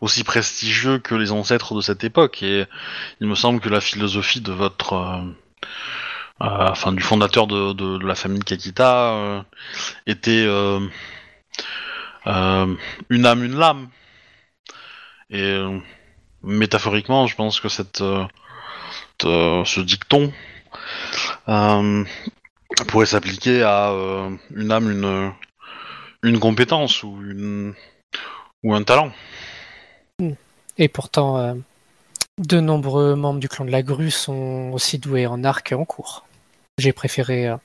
[0.03, 2.43] aussi prestigieux que les ancêtres de cette époque.
[2.43, 2.67] Et
[3.21, 5.23] il me semble que la philosophie de votre,
[6.41, 9.43] enfin, du fondateur de, la famille Kakita euh,
[10.07, 10.81] était euh,
[12.27, 12.75] euh,
[13.11, 13.89] une âme, une lame.
[15.31, 15.79] Et euh,
[16.43, 18.25] métaphoriquement, je pense que cette, euh,
[19.19, 20.33] te- ce dicton.
[21.49, 22.05] euh,
[22.89, 25.33] pourrait s'appliquer à euh, une âme, une,
[26.23, 27.75] une compétence ou, une,
[28.63, 29.13] ou un talent.
[30.79, 31.55] Et pourtant, euh,
[32.39, 36.25] de nombreux membres du clan de la grue sont aussi doués en arc en cours.
[36.79, 37.57] J'ai préféré euh,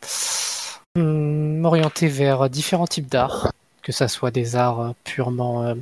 [0.95, 3.51] hum, m'orienter vers différents types d'arts,
[3.82, 5.63] que ça soit des arts purement...
[5.63, 5.75] euh,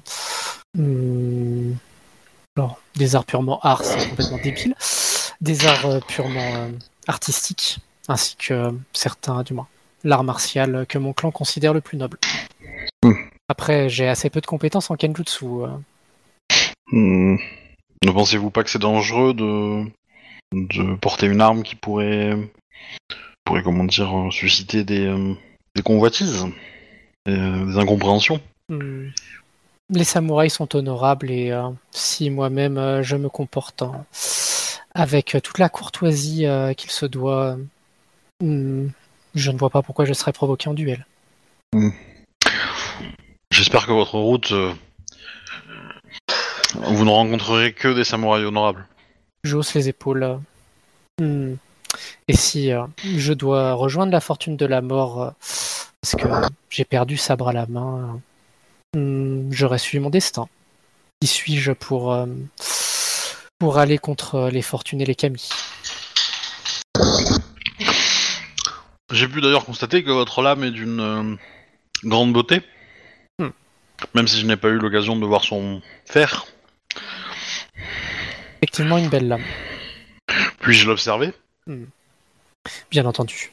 [0.78, 1.76] hum,
[2.56, 4.74] alors, des arts purement arts, c'est complètement débile.
[5.42, 6.70] Des arts euh, purement euh,
[7.08, 9.68] artistiques, ainsi que certains, du moins,
[10.04, 12.18] l'art martial que mon clan considère le plus noble.
[13.04, 13.14] Hmm.
[13.48, 15.46] Après, j'ai assez peu de compétences en kenjutsu.
[16.92, 17.36] Hmm.
[18.06, 19.84] Ne pensez-vous pas que c'est dangereux de,
[20.54, 22.38] de porter une arme qui pourrait,
[23.44, 25.34] pourrait comment dire, euh, susciter des, euh,
[25.76, 26.46] des convoitises,
[27.26, 28.40] et, euh, des incompréhensions?
[28.70, 29.08] Hmm.
[29.90, 33.84] Les samouraïs sont honorables et euh, si moi-même euh, je me comporte
[34.94, 37.58] avec euh, toute la courtoisie euh, qu'il se doit,
[38.42, 38.88] hmm,
[39.34, 41.06] je ne vois pas pourquoi je serais provoqué en duel.
[43.52, 44.74] J'espère que votre route, euh,
[46.84, 48.86] vous ne rencontrerez que des samouraïs honorables.
[49.44, 50.40] Je hausse les épaules.
[51.20, 51.56] hmm.
[52.28, 55.30] Et si euh, je dois rejoindre la fortune de la mort euh,
[56.02, 56.28] parce que
[56.70, 58.20] j'ai perdu sabre à la main,
[58.96, 60.48] hmm, j'aurais suivi mon destin.
[61.22, 62.28] Qui suis-je pour, euh,
[63.58, 65.50] pour aller contre les fortunes et les kami
[69.12, 71.38] J'ai pu d'ailleurs constater que votre lame est d'une
[72.04, 72.62] grande beauté.
[73.40, 73.50] Hmm.
[74.14, 76.46] Même si je n'ai pas eu l'occasion de voir son fer.
[78.62, 79.44] Effectivement, une belle lame,
[80.60, 81.32] Puis-je l'observer?
[82.92, 83.52] Bien entendu.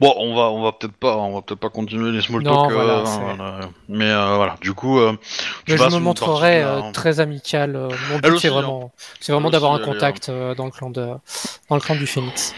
[0.00, 2.62] Bon, on va, on va peut-être pas, on va peut-être pas continuer les small Non,
[2.64, 2.72] talk.
[2.72, 3.60] voilà, euh, voilà.
[3.88, 5.16] Mais euh, voilà, du coup, euh,
[5.64, 7.88] tu je me montrerai euh, très amical.
[8.10, 8.52] mon but, c'est hein.
[8.52, 11.06] vraiment, c'est vraiment d'avoir un est, contact dans le clan de,
[11.68, 12.54] dans le clan du Phénix.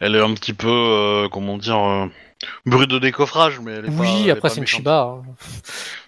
[0.00, 2.08] Elle est un petit peu, comment dire,
[2.66, 3.92] brute de décoffrage, mais elle est pas.
[3.92, 4.66] elle Oui, après c'est une.
[4.66, 5.18] Shiba.
[5.18, 5.22] hein.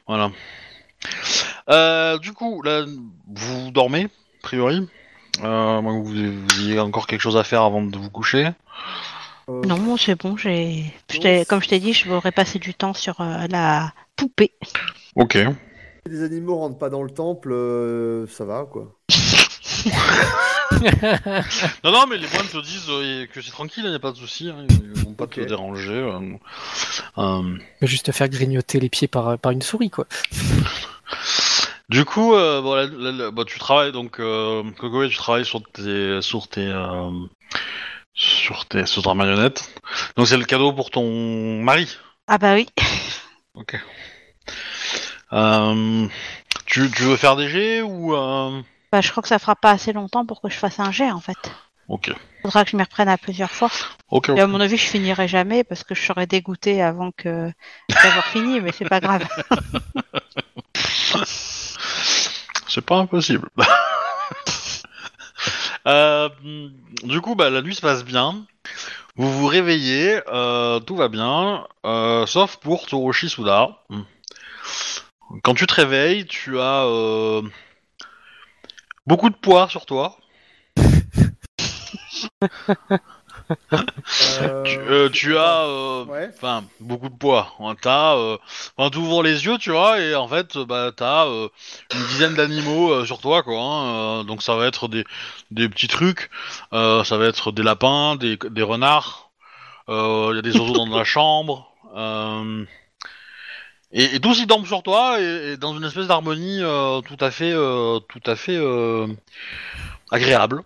[0.08, 0.30] Voilà.
[1.70, 2.84] Euh, du coup, là,
[3.28, 4.88] vous dormez, a priori.
[5.42, 8.10] Euh, à moins que vous, vous ayez encore quelque chose à faire avant de vous
[8.10, 8.50] coucher.
[9.48, 10.84] Euh, Non, c'est bon, j'ai.
[11.10, 14.52] je Comme je t'ai dit, je voudrais passer du temps sur euh, la poupée.
[15.16, 15.36] Ok.
[16.06, 18.92] Si les animaux rentrent pas dans le temple, euh, ça va quoi.
[21.84, 24.12] Non, non, mais les moines te disent euh, que c'est tranquille, il n'y a pas
[24.12, 25.92] de souci, hein, ils vont pas te déranger.
[25.92, 26.20] euh.
[27.18, 27.42] Euh,
[27.80, 30.06] Je vais juste te faire grignoter les pieds par, par une souris, quoi.
[31.94, 36.48] Du coup, euh, bon, bah, tu travailles donc, euh, Kokoe, tu travailles sur tes, sur
[36.48, 37.12] tes, euh,
[38.14, 39.72] sur tes, sur ta marionnette.
[40.16, 41.96] Donc c'est le cadeau pour ton mari.
[42.26, 42.66] Ah bah oui.
[43.54, 43.76] Ok.
[46.66, 48.10] Tu, tu veux faire des jets ou.
[48.90, 51.12] Bah, je crois que ça fera pas assez longtemps pour que je fasse un jet
[51.12, 51.38] en fait.
[51.86, 52.10] Ok.
[52.42, 53.70] Faudra que je m'y reprenne à plusieurs fois.
[54.10, 54.30] Ok.
[54.30, 57.52] Et à mon avis, je finirai jamais parce que je serai dégoûté avant que
[57.88, 59.28] d'avoir fini, mais c'est pas grave.
[62.74, 63.48] C'est pas impossible.
[65.86, 66.30] Euh,
[67.02, 68.46] du coup, bah, la nuit se passe bien.
[69.16, 73.82] Vous vous réveillez, euh, tout va bien, euh, sauf pour Toroshi Suda.
[75.42, 77.42] Quand tu te réveilles, tu as
[79.06, 80.16] beaucoup de poids sur toi.
[84.40, 86.30] Euh, Tu, euh, tu as euh, Ouais.
[86.80, 87.52] beaucoup de poids.
[87.60, 88.36] Hein, T'as, euh,
[88.76, 91.48] enfin, t'ouvres les yeux, tu vois, et en fait, bah, t'as euh,
[91.94, 93.58] une dizaine d'animaux sur toi, quoi.
[93.60, 95.04] hein, donc ça va être des,
[95.50, 96.30] des petits trucs,
[96.72, 99.30] ça va être des lapins, des, des renards.
[99.88, 101.70] Il y a des oiseaux dans la chambre.
[103.92, 106.60] et, et tous ils dorment sur toi et, et dans une espèce d'harmonie
[107.06, 108.58] tout à fait, tout à fait
[110.10, 110.62] agréable.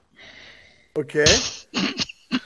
[0.96, 1.16] Ok.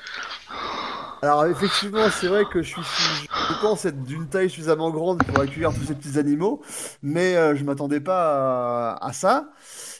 [1.23, 5.39] Alors effectivement, c'est vrai que je suis, je pense être d'une taille suffisamment grande pour
[5.41, 6.63] accueillir tous ces petits animaux,
[7.01, 9.51] mais euh, je m'attendais pas à, à ça.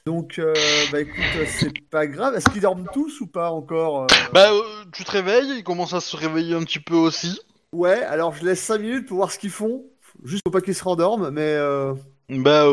[0.05, 0.53] Donc, euh,
[0.91, 2.35] bah écoute, c'est pas grave.
[2.35, 4.07] Est-ce qu'ils dorment tous ou pas encore euh?
[4.33, 7.41] Bah, euh, tu te réveilles, ils commencent à se réveiller un petit peu aussi.
[7.73, 8.03] Ouais.
[8.03, 9.85] Alors je laisse 5 minutes pour voir ce qu'ils font,
[10.25, 11.95] juste pour pas qu'ils se rendorment, mais euh,
[12.31, 12.67] Bah,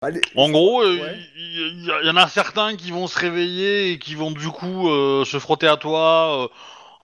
[0.00, 0.20] allez.
[0.36, 1.18] en gros, euh, il Ouais.
[1.36, 4.88] y, y- y en a certains qui vont se réveiller et qui vont du coup
[4.88, 6.48] euh, se frotter à toi euh,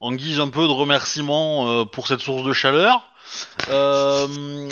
[0.01, 3.03] en guise un peu de remerciement euh, pour cette source de chaleur.
[3.71, 4.27] Euh,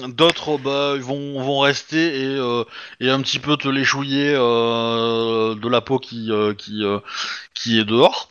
[0.08, 2.64] D'autres bah, vont, vont rester et, euh,
[3.00, 7.00] et un petit peu te léchouiller euh, de la peau qui, euh, qui, euh,
[7.52, 8.28] qui est dehors.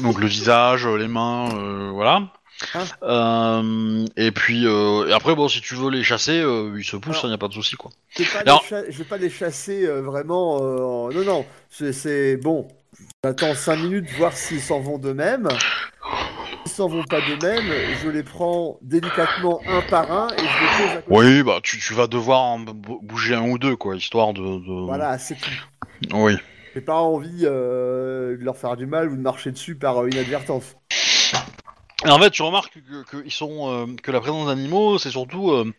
[0.00, 2.22] Donc le visage, les mains, euh, voilà.
[2.74, 6.84] Hein Euh, et puis euh, et après bon si tu veux les chasser, euh, ils
[6.84, 7.90] se poussent, il Alors- n'y a pas de souci quoi.
[8.16, 10.56] Je je vais pas les chasser vraiment.
[10.56, 11.46] en- Non, non.
[11.70, 12.68] C'est- bon.
[13.24, 15.48] J'attends 5 minutes, voir s'ils s'en vont d'eux-mêmes.
[16.66, 17.64] S'ils s'en vont pas d'eux-mêmes,
[18.02, 20.48] je les prends délicatement un par un et je les
[20.86, 21.06] pose à côté.
[21.08, 24.40] Oui, bah tu, tu vas devoir en bou- bouger un ou deux, quoi, histoire de.
[24.42, 24.84] de...
[24.86, 25.50] Voilà, c'est tout.
[26.12, 26.36] Oui.
[26.74, 30.08] J'ai pas envie euh, de leur faire du mal ou de marcher dessus par euh,
[30.10, 30.76] inadvertance.
[32.04, 35.72] Et en fait, tu remarques que, sont, euh, que la présence d'animaux, c'est surtout, euh,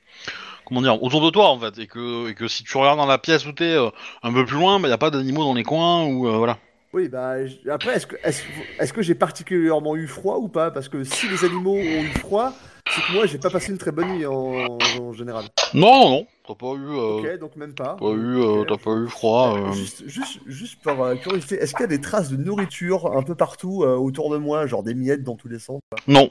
[0.66, 3.46] comment dire, autour de toi en fait, et que, si tu regardes dans la pièce
[3.46, 3.90] où t'es euh,
[4.24, 6.60] un peu plus loin, il n'y a pas d'animaux dans les coins ou euh, voilà.
[6.94, 7.38] Oui, bah
[7.72, 8.44] après, est-ce que, est-ce,
[8.80, 10.70] est-ce que j'ai particulièrement eu froid ou pas?
[10.70, 12.54] Parce que si les animaux ont eu froid,
[12.88, 15.46] c'est que moi j'ai pas passé une très bonne nuit en, en général.
[15.74, 17.98] Non, non, t'as pas eu, euh, Ok, donc même pas.
[18.00, 18.06] eu,
[18.38, 19.58] euh, t'as pas eu froid.
[19.58, 19.72] euh.
[19.72, 23.24] Juste, juste, juste par euh, curiosité, est-ce qu'il y a des traces de nourriture un
[23.24, 25.80] peu partout euh, autour de moi, genre des miettes dans tous les sens?
[26.08, 26.30] Non.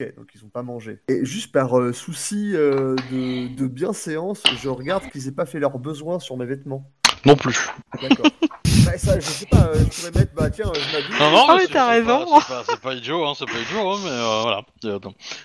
[0.00, 0.98] Ok, donc ils ont pas mangé.
[1.08, 5.60] Et juste par euh, souci euh, de, de bienséance, je regarde qu'ils aient pas fait
[5.60, 6.90] leurs besoins sur mes vêtements.
[7.24, 7.68] Non plus.
[8.00, 8.26] D'accord.
[8.84, 11.18] bah, ça, je sais pas, euh, je pourrais mettre, bah tiens, je m'habille.
[11.20, 12.24] Non, non, Ah mais c'est- t'as c'est raison.
[12.24, 14.62] pas- C'est pas, c'est pas idiot, hein, c'est pas idiot, hein, mais euh, voilà.
[14.84, 14.98] Euh.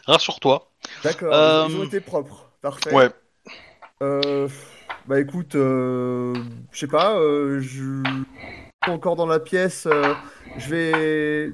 [0.08, 0.72] Rassure-toi.
[1.04, 2.50] D'accord, Euh, ils ont été propres.
[2.62, 2.94] Parfait.
[2.94, 3.10] Ouais.
[4.02, 4.48] Euh,
[5.08, 6.34] bah écoute, euh,
[6.72, 10.14] je sais pas, euh, je suis encore dans la pièce, euh,
[10.58, 11.52] je vais.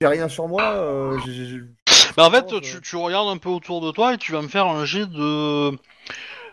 [0.00, 0.62] J'ai rien sur moi.
[0.62, 1.60] euh, j'ai- j'ai-
[2.16, 4.42] Bah, en fait, je- tu, tu regardes un peu autour de toi et tu vas
[4.42, 5.70] me faire un jet de.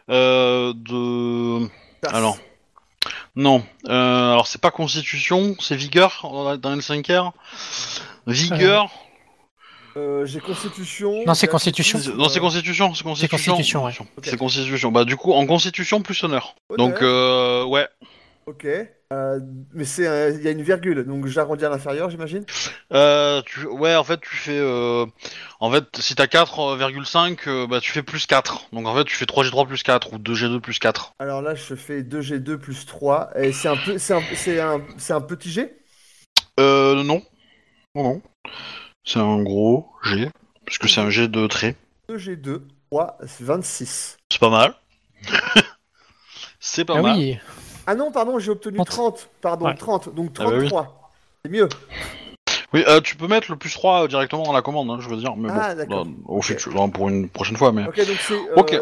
[0.10, 1.68] Euh, de.
[2.08, 2.38] Alors.
[3.36, 3.64] Non.
[3.88, 7.32] Euh, alors, c'est pas constitution, c'est vigueur dans dans L5R.
[8.28, 8.92] Vigueur.
[9.98, 11.24] Euh, j'ai constitution.
[11.26, 12.00] Non, c'est constitution.
[12.16, 13.54] Non, c'est constitution, c'est constitution.
[13.54, 13.94] constitution, ouais.
[14.24, 14.92] C'est constitution.
[14.92, 16.56] Bah, du coup, en constitution plus honneur.
[16.70, 16.78] honneur.
[16.78, 17.88] Donc, euh, ouais.
[18.46, 18.66] Ok.
[18.66, 19.40] Euh,
[19.74, 22.46] mais c'est, euh, il y a une virgule, donc j'arrondis à l'inférieur, j'imagine?
[22.94, 24.58] Euh, tu, ouais, en fait, tu fais.
[24.60, 25.06] Euh,
[25.60, 28.68] en fait, si t'as 4,5, euh, bah, tu fais plus 4.
[28.74, 31.14] Donc, en fait, tu fais 3G3 plus 4 ou 2G2 plus 4.
[31.20, 33.30] Alors là, je fais 2G2 plus 3.
[33.38, 35.74] Et c'est un, peu, c'est un, c'est un, c'est un petit G?
[36.60, 37.22] Euh, non.
[37.96, 38.22] Non, non.
[39.04, 40.30] C'est un gros G.
[40.66, 41.76] Parce que c'est un G de trait.
[42.08, 44.18] 2G2, 3, c'est 26.
[44.32, 44.76] C'est pas mal.
[46.60, 47.18] c'est pas Ah mal.
[47.18, 47.38] oui,
[47.88, 48.88] Ah non, pardon, j'ai obtenu 30.
[48.90, 49.30] 30.
[49.42, 49.76] Pardon, Ouais.
[49.76, 50.14] 30.
[50.16, 50.68] Donc Ah bah oui.
[50.70, 51.12] 33.
[51.44, 51.70] C'est mieux.
[52.74, 55.18] Oui, euh, tu peux mettre le plus 3 directement dans la commande, hein, je veux
[55.18, 55.36] dire.
[55.36, 56.06] Mais Ah, bon, d'accord.
[56.06, 57.72] dans- au futur, dans- pour une prochaine fois.
[57.72, 57.86] Mais...
[57.88, 58.34] Ok, donc c'est.
[58.34, 58.74] euh, Ok.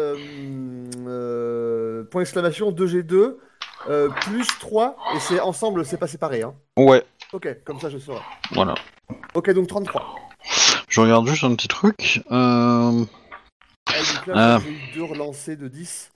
[1.06, 3.38] euh, point d'exclamation 2G2
[3.88, 4.96] euh, plus 3.
[5.14, 6.42] Et c'est ensemble, c'est pas séparé.
[6.42, 6.54] Hein.
[6.76, 8.20] Ouais, Ok, comme ça je saurai.
[8.52, 8.74] voilà.
[9.34, 10.14] Ok, donc 33.
[10.88, 12.20] Je regarde juste un petit truc.
[12.30, 13.04] Euh...
[13.88, 14.58] Ah, donc là, Ah.
[14.62, 16.10] j'ai eu deux relancés de 10.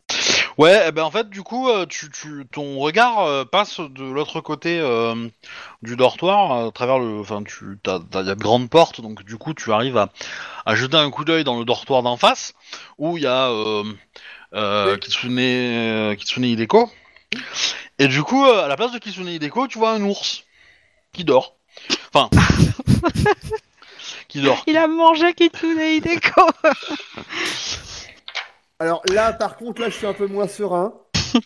[0.57, 4.05] Ouais, eh ben en fait, du coup, euh, tu, tu, ton regard euh, passe de
[4.05, 5.29] l'autre côté euh,
[5.83, 9.53] du dortoir, à travers le, enfin, tu, y a de grandes portes, donc du coup,
[9.53, 10.11] tu arrives à,
[10.65, 12.55] à jeter un coup d'œil dans le dortoir d'en face,
[12.99, 13.83] où il y a euh,
[14.55, 15.01] euh, Oui.
[15.01, 16.89] Kitsune, Kitsune Hideko.
[17.99, 20.45] Et du coup, à la place de Kitsune Hideko, tu vois un ours
[21.13, 21.57] qui dort.
[22.13, 22.31] Enfin,
[24.29, 24.63] qui dort.
[24.69, 26.49] Il a mangé Kitsune Hideko.
[28.85, 30.93] Alors là, par contre, là, je suis un peu moins serein.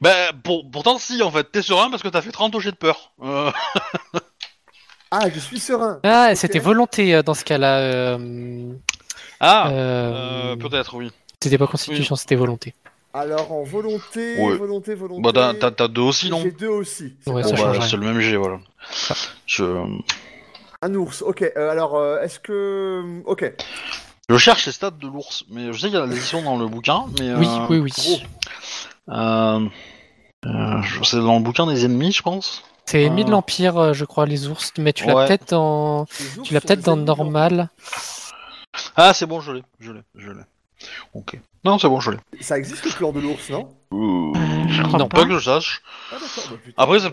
[0.00, 2.76] Ben, pour, pourtant, si, en fait, t'es serein parce que t'as fait 30 jets de
[2.76, 3.12] peur.
[3.22, 3.50] Euh,
[5.10, 6.00] Ah, je suis serein.
[6.02, 7.78] Ah, c'était volonté euh, dans ce cas-là.
[7.78, 8.72] euh,
[9.40, 9.72] Ah, euh,
[10.52, 11.10] euh, peut-être, oui.
[11.42, 12.74] C'était pas constitution, c'était volonté.
[13.14, 14.56] Alors en volonté, Ouais.
[14.56, 15.22] volonté, volonté.
[15.22, 17.16] Bah, t'as, deux aussi, non J'ai deux aussi.
[17.24, 18.58] C'est Ouais, Bon, bah, le même G, voilà.
[19.46, 19.64] Je,
[20.82, 21.42] Un ours, ok.
[21.56, 23.22] Euh, alors, euh, est-ce que.
[23.24, 23.50] Ok.
[24.28, 26.66] Je cherche les stats de l'ours, mais je sais qu'il y a l'édition dans le
[26.66, 28.22] bouquin, mais Oui, euh, oui, oui.
[29.10, 29.60] euh,
[30.46, 32.62] euh, c'est dans le bouquin des ennemis, je pense.
[32.86, 33.26] C'est ennemi Ah.
[33.26, 34.72] de l'Empire, je crois, les ours.
[34.78, 35.26] Mais tu l'as Ouais.
[35.26, 36.06] peut-être dans,
[36.42, 37.70] tu l'as peut-être dans ennemis normal.
[38.96, 40.42] Ah, c'est bon, je l'ai, je l'ai, je l'ai.
[41.14, 41.38] Ok.
[41.64, 42.18] Non, c'est bon, je l'ai.
[42.40, 43.68] Ça existe le clan de l'ours, non?
[43.92, 44.32] Euh,
[44.68, 45.18] je crois Non, pas.
[45.22, 45.80] Pas que je sache.
[46.12, 46.82] Ah, bah, putain.
[46.82, 47.10] Après, c'est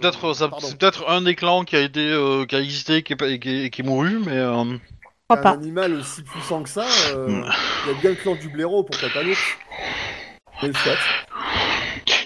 [0.77, 3.69] peut-être, un des clans qui a été, euh, qui a existé, qui est, qui est,
[3.69, 4.31] qui est mouru, mais.
[4.37, 4.63] euh,
[5.35, 5.49] crois Un pas.
[5.51, 7.45] animal aussi puissant que ça, euh, Hmm.
[7.85, 9.39] il y a bien le clan du blaireau, pourquoi pas l'ours.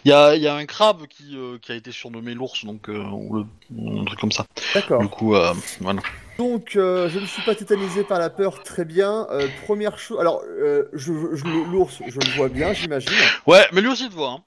[0.03, 2.65] Il y a, il y a un crabe qui, euh, qui a été surnommé l'ours,
[2.65, 4.45] donc euh, le- un truc comme ça.
[4.73, 5.01] D'accord.
[5.01, 6.01] Du coup, euh, voilà.
[6.37, 9.25] Donc, euh, je ne suis pas tétanisé par la peur, très bien.
[9.31, 10.19] Euh, première chose.
[10.19, 13.13] Alors, euh, je, je- l'ours, je le vois bien, j'imagine.
[13.47, 14.31] Ouais, mais lui aussi te voit.
[14.31, 14.43] Hein.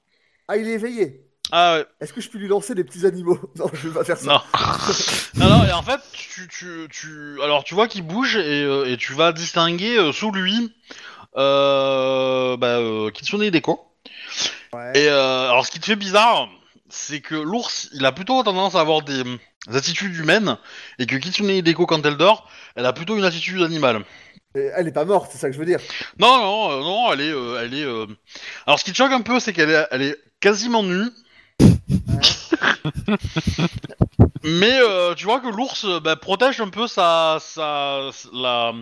[0.47, 1.28] Ah, il est éveillé.
[1.51, 1.85] Ah ouais.
[1.99, 4.25] Est-ce que je peux lui lancer des petits animaux Non, je vais pas faire ça.
[4.27, 4.41] Non.
[5.35, 7.41] non, non, et en fait, tu, tu, tu...
[7.43, 10.73] alors tu vois qu'il bouge et, euh, et tu vas distinguer euh, sous lui
[11.37, 13.79] euh, bah, euh, Kitsune Deko.
[14.73, 14.91] Ouais.
[14.95, 16.49] Et euh, alors, ce qui te fait bizarre,
[16.89, 20.57] c'est que l'ours, il a plutôt tendance à avoir des, des attitudes humaines
[20.99, 24.03] et que Kitsune Deko, quand elle dort, elle a plutôt une attitude animale.
[24.55, 25.79] Elle est pas morte, c'est ça que je veux dire.
[26.17, 27.83] Non, non, euh, non, elle est, euh, elle est.
[27.83, 28.07] euh,
[28.65, 31.05] Alors, ce qui te choque un peu, c'est qu'elle est, elle est quasiment nue.
[34.43, 38.73] Mais euh, tu vois que l'ours euh, bah, protège un peu sa, sa, la,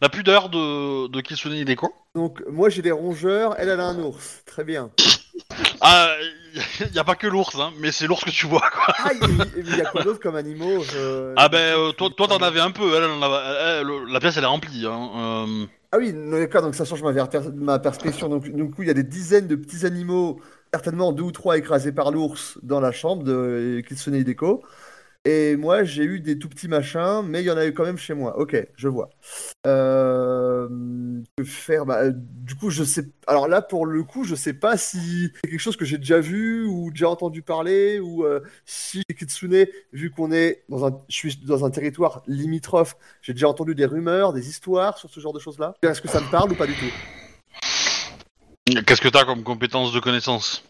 [0.00, 1.92] la pudeur de, de Kitsune Hideko.
[2.14, 4.42] Donc, moi j'ai des rongeurs, elle, elle a un ours.
[4.46, 4.90] Très bien.
[5.80, 6.08] Ah,
[6.80, 8.94] il y a pas que l'ours, hein, mais c'est l'ours que tu vois, quoi.
[8.98, 9.10] Ah,
[9.56, 12.60] il y a quoi d'autre comme animaux je- Ah ben, euh, toi, toi, t'en avais
[12.60, 12.94] un peu.
[12.96, 14.86] Elle, elle en avait- elle, elle, la pièce, elle est remplie.
[14.86, 15.10] Hein.
[15.16, 15.66] euh.
[15.92, 18.26] Ah oui, non, d'accord, donc ça change ma, ver- ma perspective.
[18.28, 20.40] Donc, du coup, il y a des dizaines de petits animaux,
[20.72, 24.62] certainement deux ou trois écrasés par l'ours dans la chambre de Kitsune Hideko.
[25.24, 27.84] Et moi, j'ai eu des tout petits machins, mais il y en a eu quand
[27.84, 28.36] même chez moi.
[28.40, 29.10] Ok, je vois.
[29.68, 30.68] Euh,
[31.36, 31.86] que faire?
[31.86, 33.04] Bah, euh, Du coup, je sais.
[33.28, 36.18] Alors là, pour le coup, je sais pas si c'est quelque chose que j'ai déjà
[36.18, 41.14] vu ou déjà entendu parler, ou euh, si Kitsune, vu qu'on est dans un, je
[41.14, 45.32] suis dans un territoire limitrophe, j'ai déjà entendu des rumeurs, des histoires sur ce genre
[45.32, 45.74] de choses-là?
[45.82, 47.21] Est-ce que ça me parle ou pas du tout?
[48.66, 50.62] Qu'est-ce que t'as comme compétence de connaissance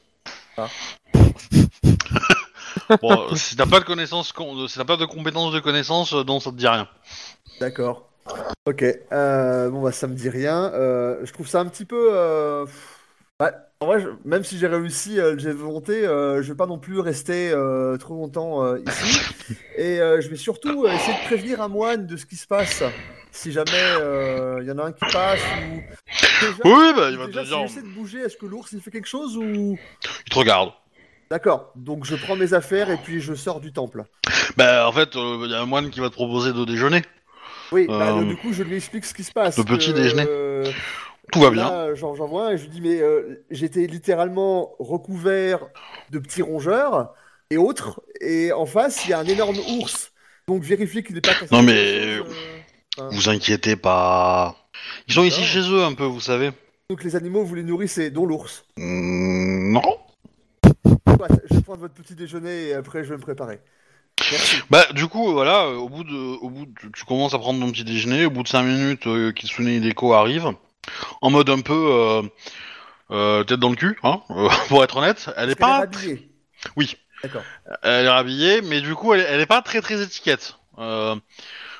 [0.57, 0.68] Ah.
[3.00, 6.24] Bon, si t'as pas de connaissance, con- si t'as pas de compétence de connaissance, euh,
[6.24, 6.88] non, ça te dit rien.
[7.61, 8.09] D'accord.
[8.66, 8.83] Ok.
[9.12, 10.70] Euh, bon, bah, ça me dit rien.
[10.74, 12.09] Euh, je trouve ça un petit peu.
[12.12, 12.66] euh,
[13.40, 13.50] ouais,
[13.81, 17.50] en vrai, je- même si j'ai réussi de volonté, je vais pas non plus rester
[18.00, 19.20] trop longtemps ici.
[19.76, 22.83] Et je vais surtout essayer de prévenir un moine de ce qui se passe.
[23.34, 25.80] Si jamais euh, il y en a un qui passe ou.
[26.40, 27.66] Déjà, Oui, bah, il va déjà, te si dire.
[27.66, 29.78] j'essaie de bouger, est-ce que l'ours il fait quelque chose ou.
[30.26, 30.70] Il te regarde.
[31.30, 31.72] D'accord.
[31.74, 34.04] Donc je prends mes affaires et puis je sors du temple.
[34.56, 37.02] Bah, en fait, il y a un moine qui va te proposer de déjeuner.
[37.72, 39.56] Oui, bah, Euh, du coup, je lui explique ce qui se passe.
[39.56, 40.26] le petit déjeuner.
[40.28, 40.70] euh,
[41.32, 41.70] Tout va bien.
[41.70, 45.60] Là, j'en j'en vois un et je lui dis, mais euh, j'étais littéralement recouvert
[46.10, 47.14] de petits rongeurs
[47.50, 50.12] et autres, et en face, il y a un énorme ours.
[50.48, 51.32] Donc vérifiez qu'il n'est pas.
[51.50, 52.18] Non, mais-
[52.98, 54.57] euh, Vous inquiétez pas.
[55.09, 56.50] Ils sont ici chez eux un peu, vous savez.
[56.90, 58.64] Donc les animaux, vous les nourrissez, dont l'ours.
[58.76, 59.98] Hmm, non.
[61.16, 63.61] Soit, je vais prendre votre petit déjeuner et après je vais me préparer.
[64.31, 64.57] Merci.
[64.70, 67.70] Bah, du coup, voilà, au bout de, au bout de- tu commences à prendre ton
[67.72, 68.26] petit déjeuner.
[68.26, 70.50] Au bout de 5 minutes, euh, Kitsune Hideko arrive.
[71.22, 72.22] En mode un peu euh,
[73.11, 75.31] euh, tête dans le cul, hein, euh, pour être honnête.
[75.37, 75.76] Elle est qu'elle pas.
[75.78, 76.31] habillée
[76.76, 76.96] Oui.
[77.22, 77.42] D'accord.
[77.83, 80.57] Elle est rhabillée, mais du coup, elle, elle est pas très très étiquette.
[80.78, 81.14] Euh,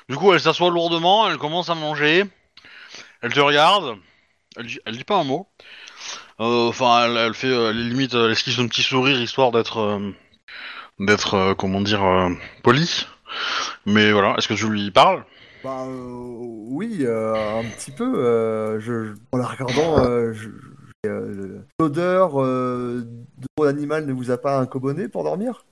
[0.09, 2.23] du coup, elle s'assoit lourdement, elle commence à manger,
[3.21, 3.97] elle te regarde,
[4.57, 5.47] elle, dit- elle dit pas un mot.
[6.39, 10.11] Euh, Enfin, elle, elle fait, euh, limite, elle esquisse un petit sourire histoire d'être, euh,
[10.99, 12.29] d'être, euh, comment dire, euh,
[12.63, 13.05] poli.
[13.85, 15.23] Mais voilà, est-ce que tu lui parles?
[15.63, 16.05] Bah euh,
[16.69, 18.79] oui, un petit peu.
[18.79, 19.97] je, je- en la regardant,
[20.33, 20.49] je-
[21.79, 23.05] l'odeur de
[23.57, 25.65] mon animal ne vous a pas incommoné pour dormir?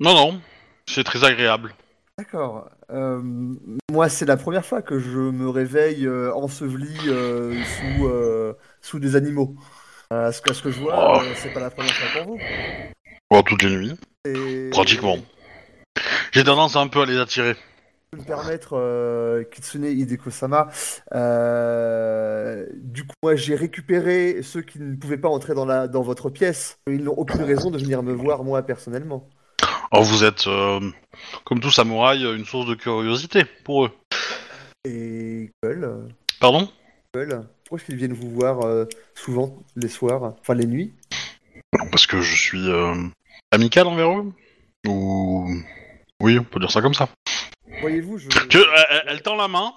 [0.00, 0.40] Non, non,
[0.86, 1.74] c'est très agréable.
[2.18, 2.68] D'accord.
[2.90, 3.20] Euh,
[3.92, 8.08] moi, c'est la première fois que je me réveille euh, enseveli euh, sous,
[8.82, 9.54] sous des animaux.
[10.12, 11.22] Euh, ce, que, ce que je vois, Oh.
[11.36, 12.40] c'est pas la première fois pour vous.
[13.30, 13.94] Bon, toutes les nuits,
[14.24, 15.16] Et- pratiquement.
[16.32, 17.54] J'ai tendance un peu à les attirer.
[18.12, 20.68] Je peux me permettre, euh, Kitsune Hideko-sama,
[21.14, 26.02] euh, du coup, moi, j'ai récupéré ceux qui ne pouvaient pas entrer dans, la, dans
[26.02, 26.78] votre pièce.
[26.90, 29.28] Ils n'ont aucune raison de venir me voir, moi, personnellement.
[29.90, 30.80] Alors vous êtes, euh,
[31.44, 33.90] comme tout samouraï, une source de curiosité pour eux.
[34.84, 36.08] Et Gueule, euh,
[36.40, 36.68] Pardon?
[37.14, 38.84] Gueule, pourquoi est-ce qu'ils viennent vous voir euh,
[39.14, 40.92] souvent les soirs, enfin les nuits?
[41.90, 42.94] Parce que je suis euh,
[43.50, 44.32] amical envers eux?
[44.86, 45.48] Ou
[46.20, 47.08] oui, on peut dire ça comme ça.
[47.80, 48.28] Voyez-vous, je.
[49.06, 49.72] Elle, tend la main.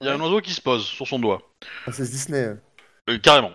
[0.00, 1.42] Il y a un oiseau qui se pose sur son doigt.
[1.86, 2.54] Ah, c'est Disney.
[3.08, 3.52] Euh, carrément.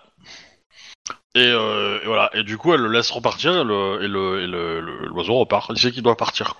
[1.33, 2.29] Et, euh, et voilà.
[2.33, 5.71] Et du coup, elle le laisse repartir et et le et le- le- l'oiseau repart.
[5.73, 6.55] Il sait qu'il doit partir.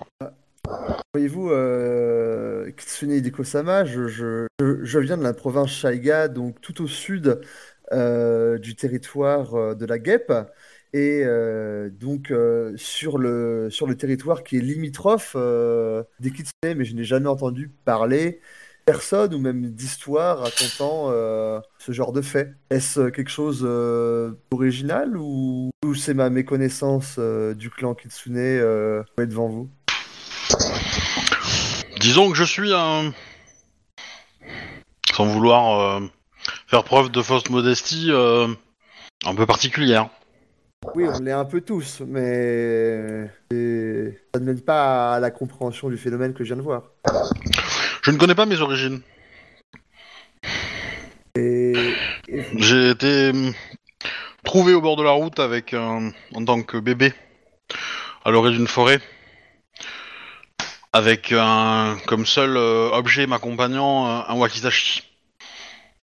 [1.12, 6.86] Voyez-vous, euh, Kitsune Hideko-sama, je, je, je- viens de la province Shaiga, donc tout au
[6.86, 7.40] sud
[7.92, 10.32] euh, du territoire euh, de la guêpe,
[10.94, 11.24] et
[11.90, 12.32] donc
[12.76, 15.36] sur le, sur le territoire qui est limitrophe
[16.20, 18.40] des Kitsune, mais je n'ai jamais entendu parler
[18.84, 22.54] personne ou même d'histoire racontant euh, ce genre de fait.
[22.70, 29.02] Est-ce quelque chose euh, d'original ou, ou c'est ma méconnaissance euh, du clan Kitsune euh,
[29.16, 29.70] qui est devant vous?
[32.00, 33.12] Disons que je suis un.
[35.12, 36.00] Sans vouloir euh,
[36.66, 38.48] faire preuve de fausse modestie, euh,
[39.26, 40.08] un peu particulière.
[40.96, 45.88] Oui, on l'est un peu tous, mais et ça ne mène pas à la compréhension
[45.88, 46.90] du phénomène que je viens de voir.
[48.02, 49.00] Je ne connais pas mes origines.
[51.36, 51.72] Et,
[52.28, 53.52] et- J'ai été hum,
[54.44, 57.12] trouvé au bord de la route avec un, en tant que bébé
[58.24, 59.00] à l'orée d'une forêt,
[60.92, 65.02] avec un comme seul euh, objet m'accompagnant un, un wakizashi.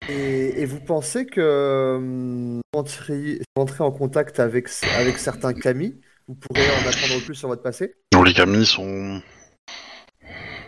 [0.09, 4.67] et- et vous pensez que hum, entrer, entrer en contact avec,
[4.99, 5.95] avec certains kami,
[6.27, 7.95] vous pourrez en apprendre plus sur votre passé?
[8.13, 9.21] Non, les kami sont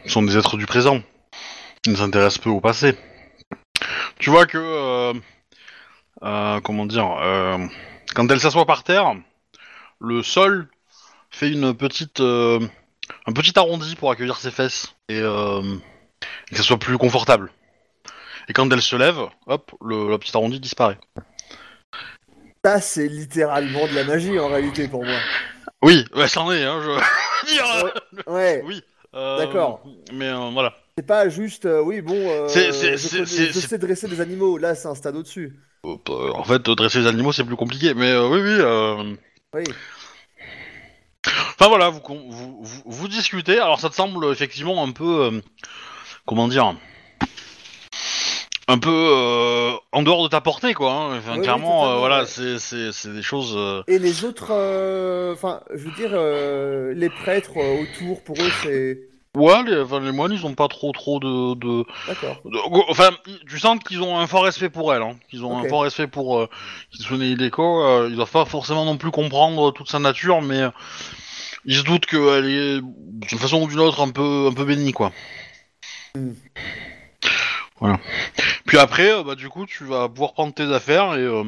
[0.06, 1.02] sont des êtres du présent.
[1.88, 2.98] Ils ne s'intéressent peu au passé.
[4.20, 5.14] Tu vois que euh,
[6.22, 7.66] euh, comment dire euh,
[8.14, 9.16] quand elle s'assoit par terre,
[10.02, 10.68] le sol
[11.30, 16.78] fait une petite un petit arrondi pour accueillir ses fesses et, et que ça soit
[16.78, 17.54] plus confortable.
[18.50, 21.00] Et quand elle se lève, hop, le, le petit arrondi disparaît.
[22.66, 25.20] Ça, c'est littéralement de la magie en réalité pour moi.
[25.82, 28.30] Oui, ouais, c'en est, hein, je.
[28.30, 28.84] Ouais, Oui.
[29.14, 29.84] D'accord.
[30.12, 30.74] Mais voilà.
[30.98, 33.68] C'est pas juste, euh, oui, bon, euh, C'est- c'est- je, c'est- connais- c'est- je c'est-
[33.68, 35.56] sais dresser des animaux, là, c'est un stade au-dessus.
[35.84, 37.94] Hop, euh, en fait, dresser les animaux, c'est plus compliqué.
[37.94, 38.58] Mais euh, oui, oui.
[38.60, 39.14] euh,
[39.54, 39.64] Oui,
[41.60, 43.60] Enfin voilà, vous, con- vous, vous, vous discutez.
[43.60, 45.42] Alors ça te semble effectivement un peu, euh,
[46.26, 46.76] comment dire,
[48.68, 50.92] un peu euh, en dehors de ta portée, quoi.
[50.92, 51.18] hein.
[51.18, 52.26] Enfin, Oui, oui, clairement, totalement, euh, voilà, ouais.
[52.28, 53.54] c'est c'est c'est des choses.
[53.58, 58.36] euh, Et les autres, euh, enfin, je veux dire, euh, les prêtres euh, autour, pour
[58.40, 59.07] eux, c'est.
[59.38, 61.86] Ouais, les, enfin, les moines, ils ont pas trop trop de, de,
[62.90, 63.12] enfin,
[63.48, 65.16] tu sens qu'ils ont un fort respect pour elle, hein.
[65.30, 66.50] qu'ils ont un fort respect pour euh,
[66.92, 67.84] Kitsune Hideko.
[67.84, 70.70] euh, ils doivent pas forcément non plus comprendre toute sa nature, mais euh,
[71.66, 74.92] ils se doutent qu'elle est d'une façon ou d'une autre un peu un peu bénie,
[74.92, 75.12] quoi.
[76.16, 76.34] Hmm.
[77.80, 78.00] Voilà.
[78.66, 81.44] Puis après, euh, bah du coup, tu vas pouvoir prendre tes affaires et euh,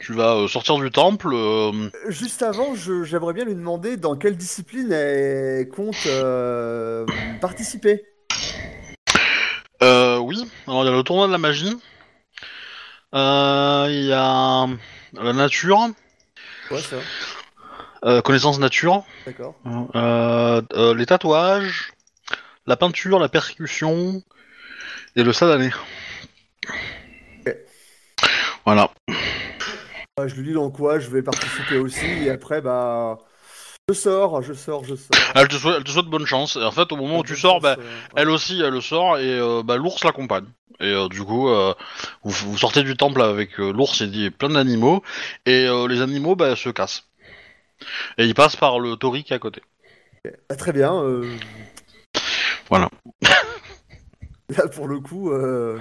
[0.00, 1.30] tu vas euh, sortir du temple.
[1.32, 7.06] euh, Juste avant, je- j'aimerais bien lui demander dans quelle discipline elle compte euh,
[7.40, 8.02] participer.
[9.82, 11.76] Euh, oui, alors il y a le tournoi de la magie.
[13.12, 13.18] Il
[14.06, 14.66] y a
[15.14, 15.88] la nature,
[16.70, 19.54] Ouais, ça, connaissance nature, d'accord.
[19.94, 21.92] les tatouages,
[22.66, 24.22] la peinture, la percussion
[25.16, 25.70] et le sadané.
[28.64, 28.90] Voilà.
[30.18, 33.18] Euh, je lui dis dans quoi je vais participer aussi, et après, bah.
[33.88, 35.10] Je sors, je sors, je sors.
[35.34, 36.56] Elle te, souhaite, elle te souhaite bonne chance.
[36.56, 37.76] Et en fait, au moment où tu sors, bah,
[38.14, 40.44] elle aussi, elle sort et euh, bah, l'ours l'accompagne.
[40.78, 41.74] Et euh, du coup, euh,
[42.22, 45.02] vous, vous sortez du temple avec euh, l'ours et plein d'animaux,
[45.44, 47.04] et euh, les animaux bah, se cassent.
[48.16, 49.62] Et ils passent par le tori qui est à côté.
[50.48, 50.94] Ah, très bien.
[51.02, 51.36] euh,
[52.68, 52.88] Voilà.
[54.56, 55.78] Là, pour le coup, euh,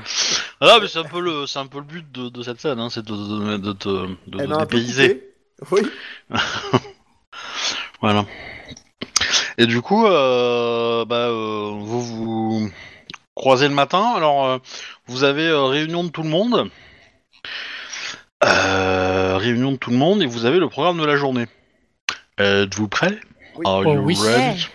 [0.62, 2.80] Ah mais c'est un peu le, c'est un peu le but de, de cette scène,
[2.80, 3.90] hein, c'est de, de, de te
[4.28, 5.24] de, un peu dépayser.
[5.72, 5.82] Oui.
[8.02, 8.26] Voilà.
[9.58, 12.72] Et du coup, euh, bah, euh, vous vous
[13.36, 14.14] croisez le matin.
[14.16, 14.58] Alors, euh,
[15.08, 16.70] vous avez euh, réunion de tout le monde.
[18.46, 21.48] Euh, réunion de tout le monde et vous avez le programme de la journée.
[22.38, 23.20] Êtes-vous prêts?
[23.58, 23.66] Oui.
[23.68, 24.18] Are Oh you oui.
[24.22, 24.68] ready?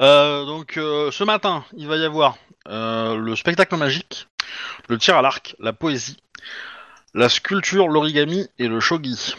[0.00, 2.36] Euh, donc, euh, ce matin, il va y avoir
[2.66, 4.28] le spectacle magique,
[4.88, 6.18] le tir à l'arc, la poésie,
[7.14, 9.34] la sculpture, l'origami et le shogi.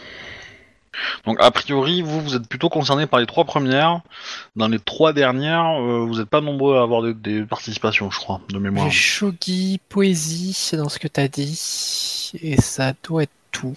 [1.24, 4.00] Donc a priori, vous, vous êtes plutôt concerné par les trois premières.
[4.54, 8.18] Dans les trois dernières, euh, vous n'êtes pas nombreux à avoir des, des participations, je
[8.18, 8.86] crois, de mémoire.
[8.86, 12.32] J'ai shogi, poésie, c'est dans ce que t'as dit.
[12.40, 13.76] Et ça doit être tout.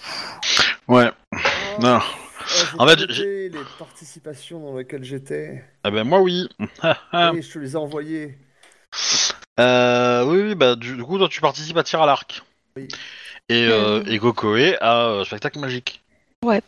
[0.88, 1.10] Ouais.
[1.80, 1.96] Non.
[1.96, 2.00] Euh,
[2.50, 5.64] j'ai En fait, les participations dans lesquelles j'étais.
[5.84, 6.48] Ah ben moi oui.
[6.82, 7.32] Ah.
[7.34, 8.38] Oui, je te les ai envoyées.
[9.58, 12.42] Euh, oui, oui, bah du, du coup, toi tu participes à tir à l'arc.
[12.76, 12.88] Oui.
[13.48, 16.02] Et, euh, et Gokoe à euh, spectacle magique.
[16.44, 16.62] Ouais.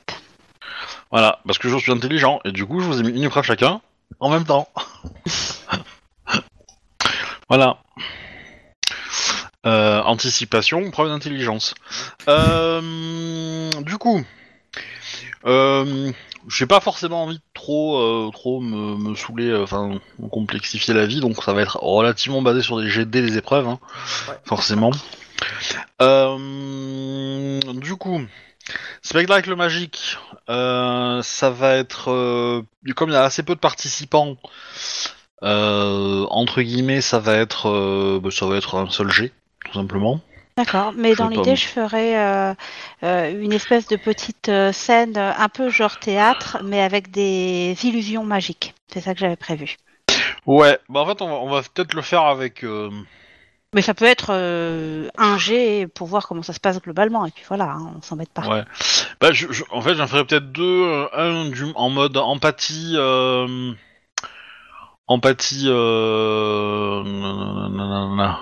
[1.10, 3.44] Voilà, parce que je suis intelligent et du coup je vous ai mis une épreuve
[3.44, 3.80] chacun.
[4.18, 4.68] en même temps.
[7.48, 7.78] voilà.
[9.64, 11.74] Euh, anticipation, preuve d'intelligence.
[12.28, 14.24] Euh, du coup,
[15.46, 16.10] euh,
[16.48, 19.98] j'ai pas forcément envie de trop, euh, trop me, me saouler, euh, enfin,
[20.30, 23.78] complexifier la vie, donc ça va être relativement basé sur des GD, les épreuves, hein,
[24.28, 24.34] Ouais.
[24.44, 24.90] forcément.
[26.00, 28.20] Euh, du coup,
[29.02, 30.16] spectacle magique,
[30.48, 32.62] ça va être,
[32.94, 34.36] comme il y a assez peu de participants,
[35.42, 39.32] entre guillemets, ça va être, bah, ça va être un seul G,
[39.64, 40.20] tout simplement.
[40.56, 42.54] D'accord, mais Je dans l'idée, je ferais euh,
[43.04, 48.24] euh, une espèce de petite euh, scène un peu genre théâtre, mais avec des illusions
[48.24, 48.74] magiques.
[48.92, 49.76] C'est ça que j'avais prévu.
[50.46, 52.64] Ouais, bah en fait, on va, on va peut-être le faire avec.
[52.64, 52.90] euh,
[53.74, 54.30] Mais ça peut être
[55.16, 58.28] un jet pour voir comment ça se passe globalement, et puis voilà, hein, on s'embête
[58.30, 58.46] pas.
[58.46, 58.64] Ouais.
[59.20, 61.06] Bah, je, je- en fait, j'en ferai peut-être deux.
[61.14, 62.96] un du, en mode empathie.
[65.06, 65.64] empathie.
[65.68, 67.02] Euh,
[67.70, 68.38] nanana,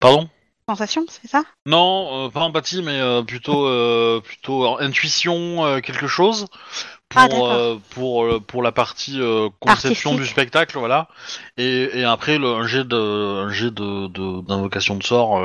[0.00, 0.28] Pardon?
[0.68, 1.42] Sensation, c'est ça?
[1.66, 6.46] Non, euh, pas empathie, mais euh, plutôt, euh, plutôt intuition, quelque chose.
[7.16, 9.20] Ah, Pour, euh, pour, pour la partie
[9.60, 10.16] conception Artistique.
[10.16, 11.06] du spectacle, voilà.
[11.58, 12.96] Et, et après, le, un jet de,
[13.44, 14.08] un jet de,
[14.40, 15.38] d'invocation de sort,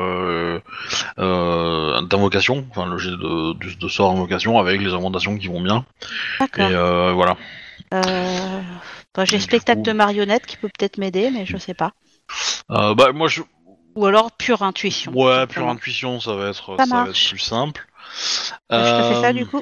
[1.18, 5.86] d'invocation, enfin le jet de, de, de sort invocation avec les augmentations qui vont bien.
[6.58, 6.74] Et
[7.14, 7.38] voilà.
[7.94, 8.62] Euh,
[9.14, 11.92] bah, J'ai spectacle coup- de marionnette qui peut peut-être m'aider, mais je sais pas.
[12.70, 13.42] Bah, moi, je,
[13.96, 15.12] Ou alors pure intuition.
[15.14, 17.86] ouais, pure intuition, ça va être, Ça ça va être plus simple.
[18.72, 19.62] Euh, Je te fais ça Euh, du coup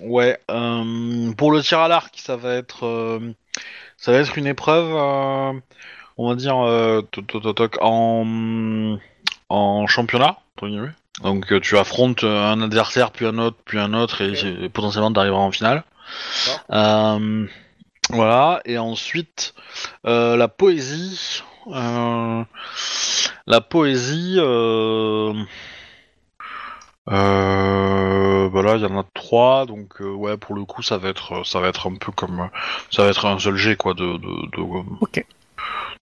[0.00, 3.32] Ouais, euh, pour le tir à l'arc, ça va être, euh,
[3.96, 5.58] ça va être une épreuve, euh,
[6.18, 8.98] on va dire, euh, toc, toc, toc, en,
[9.48, 10.36] en championnat.
[11.22, 14.44] Donc euh, tu affrontes euh, un adversaire, puis un autre, puis un autre, et, Ok.
[14.64, 15.84] et potentiellement t'arriveras en finale.
[16.70, 17.46] Euh,
[18.10, 19.54] voilà, et ensuite
[20.06, 24.36] euh, la poésie, euh, la poésie.
[24.38, 25.32] Euh,
[27.08, 31.08] euh, bah il y en a trois, donc euh, ouais, pour le coup, ça va
[31.08, 32.46] être, ça va être un peu comme, euh,
[32.90, 35.24] ça va être un seul jet quoi, de, de, de, euh, Ok.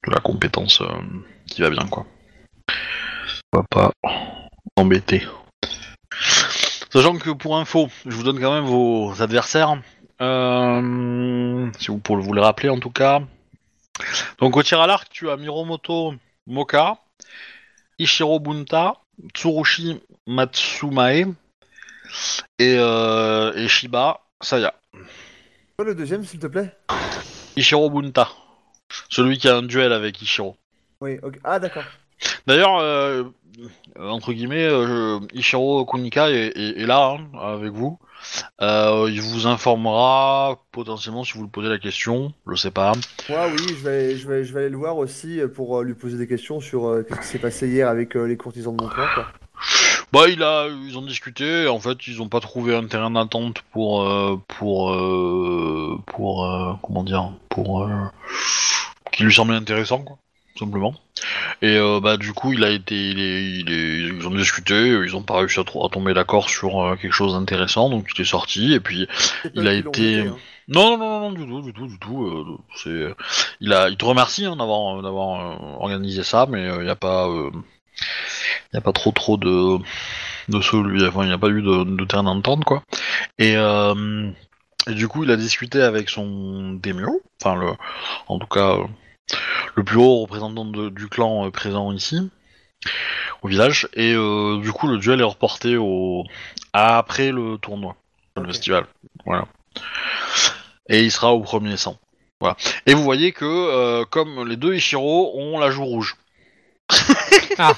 [0.07, 0.87] de la compétence euh,
[1.47, 2.05] qui va bien quoi.
[3.51, 3.91] On va pas
[4.77, 5.23] embêter.
[6.89, 9.81] Sachant que pour info, je vous donne quand même vos adversaires,
[10.21, 13.21] euh, si vous pour vous les rappeler en tout cas.
[14.39, 16.13] Donc au tir à l'arc, tu as Miromoto
[16.47, 16.97] Moka,
[17.99, 18.95] Ishiro Bunta,
[19.35, 21.33] Tsurushi Matsumae
[22.59, 24.73] et, euh, et Shiba Saya.
[25.77, 26.75] Quoi, le deuxième, s'il te plaît
[27.55, 28.29] Ishiro Bunta,
[29.09, 30.57] celui qui a un duel avec Ishiro.
[31.01, 31.39] Oui, ok.
[31.43, 31.83] Ah, d'accord.
[32.47, 33.23] D'ailleurs, euh,
[33.99, 37.99] entre guillemets, euh, Ishiro Kunika est, est- est là hein, avec vous.
[38.61, 42.93] Euh, il vous informera potentiellement si vous lui posez la question, je sais pas.
[43.29, 45.83] Moi, oui, je vais, je, vais, je vais aller le voir aussi euh, pour euh,
[45.83, 48.75] lui poser des questions sur euh, ce qui s'est passé hier avec euh, les courtisans
[48.75, 49.27] de mon clan, quoi.
[50.11, 51.63] Bah, il a, ils ont discuté.
[51.63, 56.45] et En fait, ils ont pas trouvé un terrain d'attente pour, euh, pour, euh, pour,
[56.45, 57.89] euh, comment dire, pour, euh,
[59.11, 60.17] qui lui semblait intéressant, quoi,
[60.63, 60.93] simplement.
[61.61, 64.73] Et euh, bah, du coup, il a été, il est, il est- ils ont discuté.
[64.75, 68.25] Ils ont pas réussi à, tomber d'accord sur euh, quelque chose d'intéressant, donc il est
[68.25, 68.73] sorti.
[68.73, 69.07] Et puis,
[69.53, 70.35] Il a été- hein.
[70.67, 72.25] non, non, non, non, du tout, du tout, du tout.
[72.25, 73.15] euh, c'est,
[73.61, 76.95] il a, il te remercie hein, d'avoir, d'avoir euh, organisé ça, mais il n'y a
[76.95, 77.51] pas, euh,
[78.73, 79.77] y a pas trop, trop de,
[80.49, 80.57] de
[81.07, 82.83] enfin, il n'y a pas eu de, de terrain d'entente, quoi.
[83.39, 84.29] Et, euh,
[84.87, 87.71] et du coup, il a discuté avec son daimyo, enfin le,
[88.27, 88.83] en tout cas, euh,
[89.75, 92.29] le plus haut représentant de- du clan euh, présent ici,
[93.41, 96.23] au village, et euh, du coup, le duel est reporté au,
[96.73, 97.95] après le tournoi,
[98.37, 98.85] le festival,
[99.25, 99.45] voilà.
[100.89, 101.97] Et il sera au premier sang.
[102.39, 102.57] Voilà.
[102.85, 106.15] Et vous voyez que, euh, comme les deux Ishiro ont la joue rouge.
[107.59, 107.73] Ah.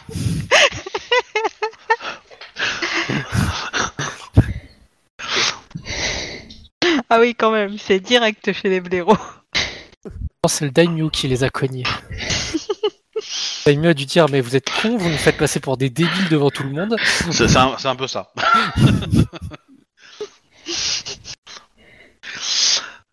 [7.09, 9.17] Ah oui, quand même, c'est direct chez les blaireaux.
[10.47, 11.83] C'est le Daimyo qui les a cognés.
[13.65, 16.29] Daimyo a dû dire mais vous êtes cons, vous nous faites passer pour des débiles
[16.29, 16.95] devant tout le monde.
[17.31, 18.31] C'est un, peu ça.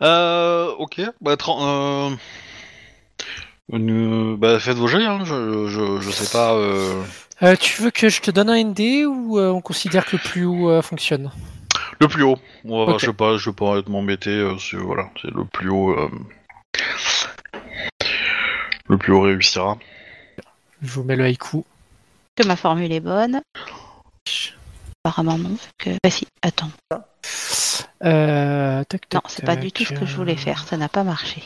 [0.03, 2.11] euh, ok, bah, euh,
[3.73, 6.55] euh, bah, faites vos jets, hein, je, je, je sais pas.
[6.55, 7.03] euh,
[7.43, 10.23] Euh, tu veux que je te donne un ND ou euh, on considère que le
[10.23, 11.31] plus haut euh, fonctionne?
[12.01, 12.39] Le plus haut.
[12.65, 14.31] Moi, je sais pas, je vais pas être m'embêter.
[14.31, 15.97] euh, c'est voilà, c'est le plus haut.
[17.55, 17.59] Euh,
[18.89, 19.79] Le plus haut réussira.
[20.83, 21.65] Je vous mets le haïku.
[22.37, 23.43] Que ma formule est bonne.
[25.05, 25.57] Apparemment non.
[25.79, 25.91] Que...
[26.03, 26.71] Bah si, attends.
[28.05, 30.89] Euh, tac, Non, c'est pas du tout ce que je voulais tac, faire, ça n'a
[30.89, 31.43] pas marché.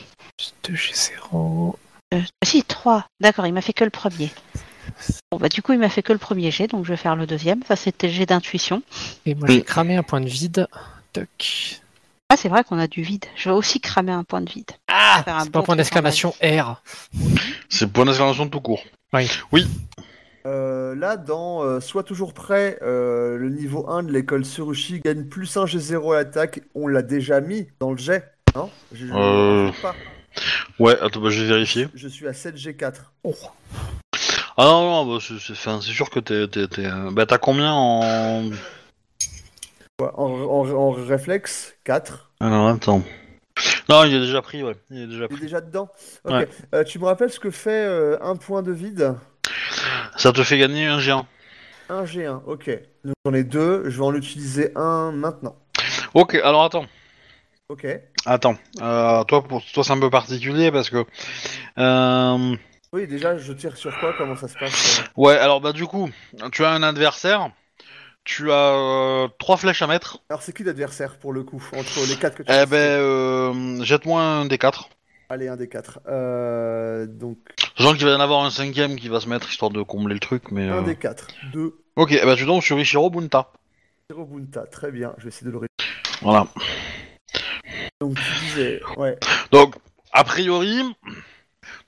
[0.65, 1.75] 2G0.
[2.13, 3.05] Euh, si, 3.
[3.19, 4.31] D'accord, il m'a fait que le premier.
[5.31, 7.15] Bon, bah du coup, il m'a fait que le premier jet, donc je vais faire
[7.15, 7.61] le deuxième.
[7.63, 8.81] Ça, c'était le jet d'intuition.
[9.25, 10.67] Et moi, j'ai cramé un point de vide.
[11.13, 11.81] Toc.
[12.29, 13.25] Ah, c'est vrai qu'on a du vide.
[13.37, 14.71] Je vais aussi cramer un point de vide.
[14.89, 16.81] Ah C'est pas bon point d'exclamation R.
[17.69, 18.81] C'est point d'exclamation tout court.
[20.45, 25.23] Euh, là, dans euh, Sois toujours prêt, euh, le niveau 1 de l'école Surushi gagne
[25.25, 26.61] plus 1 G0 à l'attaque.
[26.75, 28.69] On l'a déjà mis dans le jet, non?
[28.93, 29.71] Je, je le Euh.
[29.81, 29.95] pas.
[30.79, 31.87] Ouais, attends, bah, je vais vérifier.
[31.95, 32.93] Je suis à 7 G4.
[34.59, 36.47] Ah non, non, bah, c'est sûr que t'es.
[36.47, 38.43] t'es- t'es, Bah, t'as combien en.
[39.99, 42.29] Ouais, en, en- en réflexe, 4.
[42.39, 43.01] Alors, attends.
[43.89, 44.75] Non, il est déjà pris, ouais.
[44.91, 45.39] Il est déjà Il est pris.
[45.41, 45.89] déjà dedans.
[46.23, 46.31] Ok.
[46.33, 46.47] Ouais.
[46.75, 49.15] Euh, tu me rappelles ce que fait euh, un point de vide?
[50.15, 51.25] Ça te fait gagner un géant.
[51.89, 52.69] Un G1, ok.
[53.05, 55.55] Donc j'en ai deux, je vais en utiliser un maintenant.
[56.13, 56.85] Ok, alors attends.
[57.69, 57.87] Ok.
[58.27, 58.55] Attends.
[58.81, 61.03] Euh, toi, pour toi, c'est un peu particulier parce que.
[61.79, 62.55] Euh...
[62.93, 64.13] Oui, déjà, je tire sur quoi?
[64.15, 65.01] Comment ça se passe?
[65.15, 66.07] Ouais, alors bah du coup,
[66.51, 67.49] tu as un adversaire.
[68.27, 70.21] Tu as euh, trois flèches à mettre.
[70.29, 72.75] Alors, c'est qui l'adversaire pour le coup Entre les quatre que tu Eh as ben,
[72.75, 74.89] cités euh, jette-moi un des quatre.
[75.29, 76.01] Allez, un des quatre.
[76.09, 77.37] Euh, donc,
[77.77, 80.13] Sachant qu'il va y en avoir un cinquième qui va se mettre histoire de combler
[80.13, 80.67] le truc, mais.
[80.67, 81.27] un euh, des quatre.
[81.53, 81.79] Deux.
[81.95, 83.53] Ok, eh ben, tu tombes sur Ichiro Bunta.
[84.13, 85.13] Bunta, très bien.
[85.19, 86.03] Je vais essayer de le réduire.
[86.21, 86.47] Voilà.
[88.01, 89.17] Donc, tu disais, ouais.
[89.51, 89.75] Donc,
[90.11, 90.83] a priori,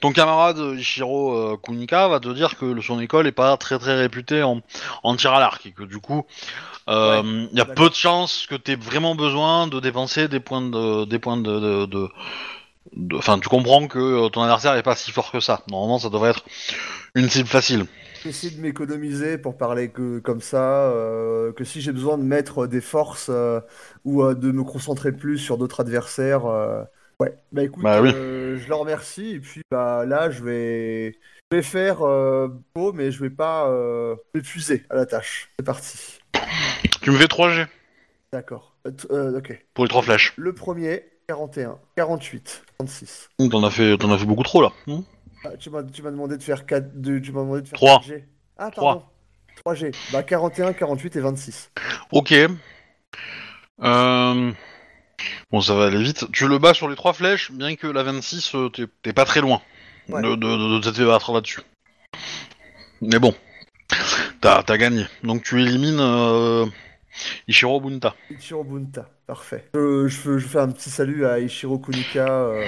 [0.01, 3.95] ton camarade Ichiro euh, Kunika va te dire que son école est pas très très
[3.95, 4.61] réputée en,
[5.03, 6.25] en tir à l'arc et que du coup,
[6.89, 10.39] euh, il y a peu de chances que tu aies vraiment besoin de dépenser des
[10.41, 12.09] points de des points de, de, de-
[13.15, 15.63] Enfin, tu comprends que euh, ton adversaire est pas si fort que ça.
[15.69, 16.43] Normalement, ça devrait être
[17.15, 17.85] une cible facile.
[18.21, 22.67] J'essaie de m'économiser pour parler que comme ça, euh, que si j'ai besoin de mettre
[22.67, 23.61] des forces euh,
[24.03, 26.45] ou euh, de me concentrer plus sur d'autres adversaires.
[27.19, 28.11] Ouais, bah écoute, Bah oui.
[28.15, 31.11] euh, je le remercie et puis bah là je vais,
[31.51, 35.49] je vais faire euh, beau mais je vais pas euh, m'épuiser à la tâche.
[35.59, 36.19] C'est parti.
[37.01, 37.65] Tu me fais 3 G
[38.31, 38.75] D'accord.
[39.11, 39.65] Euh, ok.
[39.73, 40.33] pour les trois flèches.
[40.37, 43.29] Le premier, 41, 48, 36.
[43.51, 44.71] T'en as fait, t'en as fait beaucoup trop là.
[44.87, 45.01] Hmm
[45.43, 47.77] Ah, tu m'as tu m'as demandé de faire 4 de, tu m'as demandé de faire
[47.77, 47.95] Trois.
[47.99, 48.25] 4 G.
[48.57, 49.03] Ah pardon.
[49.57, 49.91] 3 G.
[50.13, 51.71] Bah 41, 48 et 26.
[52.13, 52.33] Ok.
[53.81, 54.51] Euh...
[55.51, 56.25] Bon, ça va aller vite.
[56.31, 59.25] Tu le bats sur les trois flèches, bien que la 26, euh, t'es- t'es pas
[59.25, 59.61] très loin
[60.07, 60.21] Ouais.
[60.21, 61.61] de, de, de, de t'être fait battre là-dessus.
[63.01, 63.33] Mais bon,
[64.41, 65.05] t'as as gagné.
[65.23, 66.65] Donc tu élimines euh,
[67.47, 68.15] Ichiro Bunta.
[68.29, 69.65] Ichiro Bunta, parfait.
[69.73, 72.27] Je, je, fais- je fais un petit salut à Ichiro Kunika.
[72.27, 72.65] Euh,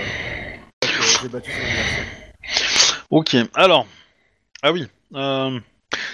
[0.82, 0.88] que
[1.22, 3.06] j'ai battu son adversaire.
[3.12, 3.86] Ok, alors.
[4.64, 4.88] Ah oui.
[5.14, 5.60] Euh...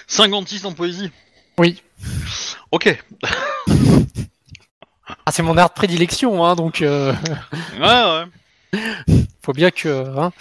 [0.08, 1.12] 56 en poésie.
[1.60, 1.82] Oui.
[2.72, 2.98] Ok.
[5.26, 7.14] Ah, c'est mon art de prédilection, hein, donc euh,
[7.80, 8.26] Ouais, ouais.
[9.46, 10.18] faut bien que.
[10.20, 10.32] hein.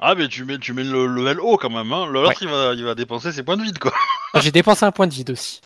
[0.00, 1.92] Ah, mais tu mets, tu mets le level haut quand même.
[1.92, 2.06] Hein.
[2.06, 3.92] L'autre, il, va, il va dépenser ses points de vide, quoi.
[4.34, 5.60] Ah, J'ai dépensé un point de vide aussi.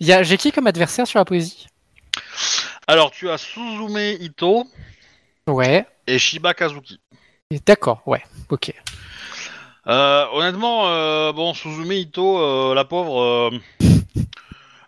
[0.00, 1.66] J'ai qui comme adversaire sur la poésie?
[2.86, 4.66] Alors, tu as Suzume Ito
[5.46, 5.86] Ouais.
[6.06, 7.00] et Shiba Kazuki.
[7.64, 8.22] D'accord, ouais.
[8.50, 8.72] Ok.
[9.86, 13.50] Euh, honnêtement, euh, bon, Suzume Ito, euh, la pauvre,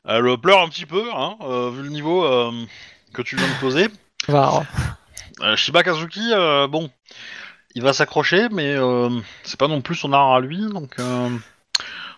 [0.04, 1.36] elle pleure un petit peu, hein,
[1.70, 2.24] vu le niveau
[3.12, 3.88] que tu viens de poser.
[4.28, 4.64] Va-
[5.40, 6.90] Euh, Shiba Kazuki, euh, bon,
[7.76, 9.08] il va s'accrocher, mais euh,
[9.44, 10.96] c'est pas non plus son art à lui, donc...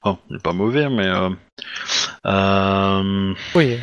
[0.02, 1.06] Bon, il est pas mauvais, mais...
[3.54, 3.78] Oui.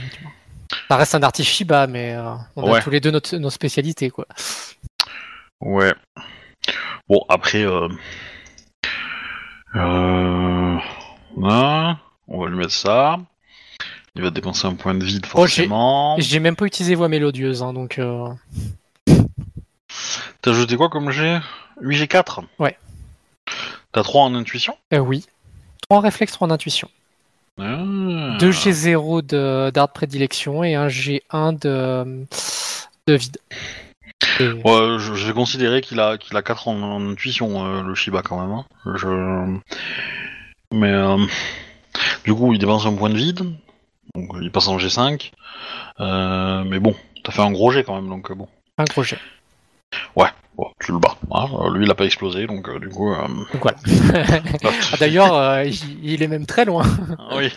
[0.90, 2.18] Ça reste un artiste Shiba, mais
[2.56, 2.80] on Ouais.
[2.80, 4.26] a tous les deux notre- nos spécialités, quoi.
[5.62, 5.94] Ouais.
[7.08, 7.64] Bon, après...
[9.76, 10.80] Hein,
[12.28, 13.18] on va lui mettre ça.
[14.18, 16.16] Il va dépenser un point de vide, Oh, forcément.
[16.20, 18.00] J'ai même pas utilisé voix mélodieuse, hein, donc.
[18.00, 18.28] euh,
[20.42, 21.40] T'as jeté quoi comme G?
[21.82, 22.78] 8G4 Ouais.
[23.92, 24.76] T'as 3 en intuition?
[24.94, 25.26] Euh, oui.
[25.84, 26.90] 3 en réflexe, 3 en intuition.
[27.60, 28.38] ah.
[28.40, 32.26] 2 G0 de- d'art de prédilection et un G1 de,
[33.08, 33.38] de vide.
[34.40, 37.84] Et- Ouais, je, je vais considérer qu'il a, qu'il a 4 en, en intuition, euh,
[37.84, 38.52] le Shiba, quand même.
[38.52, 38.66] hein.
[38.96, 39.58] Je...
[40.76, 40.92] Mais...
[40.92, 41.18] euh,
[42.24, 43.42] Du coup, il dépense un point de vide.
[44.16, 45.32] Donc, il passe en G5.
[46.00, 48.48] Euh, mais bon, t'as fait un gros G, quand même, donc euh, bon.
[48.78, 49.20] Un gros jet.
[50.58, 51.16] Bon, tu le bats.
[51.32, 51.46] hein.
[51.60, 53.14] Euh, Lui, il a pas explosé, donc euh, du coup...
[53.14, 53.78] Donc voilà.
[54.64, 56.84] Ah, D'ailleurs, il, il est même très loin.
[57.30, 57.52] ah oui,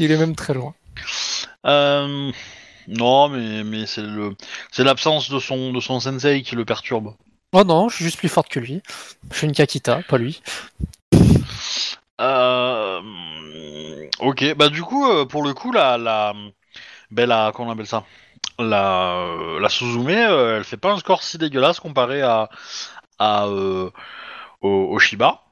[0.00, 0.74] Il est même très loin.
[2.88, 4.34] Non, mais, mais c'est le,
[4.70, 7.14] c'est l'absence de son, de son sensei qui le perturbe.
[7.52, 8.82] Oh non, je suis juste plus forte que lui.
[9.30, 10.42] Je suis une Kakita, pas lui.
[12.20, 13.00] Euh...
[14.20, 16.32] Ok, bah du coup, euh, pour le coup, la,
[17.10, 18.04] ben la, comment on appelle ça?
[18.58, 22.48] La, euh, la Suzume, euh, elle fait pas un score si dégueulasse comparé à,
[23.18, 25.42] à au, Shiba.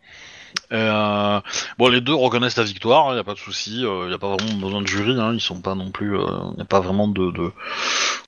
[0.71, 4.19] Bon, les deux reconnaissent la victoire, il n'y a pas de souci, il n'y a
[4.19, 6.81] pas vraiment besoin de jury, hein, ils sont pas non plus, il n'y a pas
[6.81, 7.53] vraiment de,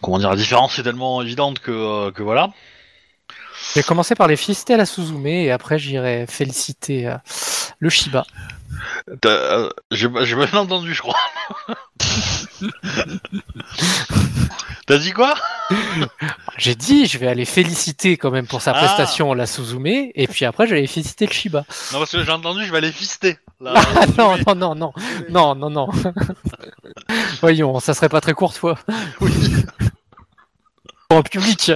[0.03, 2.51] comment dire, la différence est tellement évidente que, que voilà.
[3.73, 7.11] Je vais commencer par les féliciter à la Suzume et après j'irai féliciter
[7.79, 8.25] le Shiba.
[9.21, 11.17] T'as- euh, J'ai pas j'ai pas bien entendu, je crois.
[14.87, 15.35] T'as dit quoi?
[16.59, 18.75] J'ai dit, je vais aller féliciter quand même pour sa Ah.
[18.79, 21.65] prestation la Suzume et puis après je vais aller féliciter le Shiba.
[21.93, 23.39] Non, parce que j'ai entendu, je vais aller fister.
[23.61, 23.75] là.
[23.97, 24.93] Ah non, non, non, non,
[25.29, 25.89] non, non, non.
[27.41, 28.79] Voyons, ça serait pas très courtois.
[29.21, 29.33] Oui.
[31.09, 31.73] Pour un public.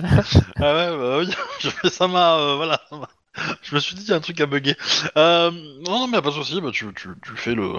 [0.56, 1.30] Ah ouais, bah oui,
[1.60, 3.08] je- ça m'a, euh, voilà, ça m'a-
[3.62, 4.76] je me suis dit il y a un truc à bugger.
[5.16, 7.72] Euh, non, non, mais pas de souci, bah, tu, tu, tu fais le,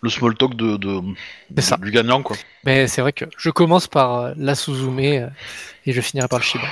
[0.00, 1.00] le small talk de, de
[1.56, 1.76] C'est ça.
[1.76, 2.36] du gagnant, quoi.
[2.64, 5.28] Mais c'est vrai que je commence par euh, la Suzume euh,
[5.86, 6.66] et je finirai par le Shiba.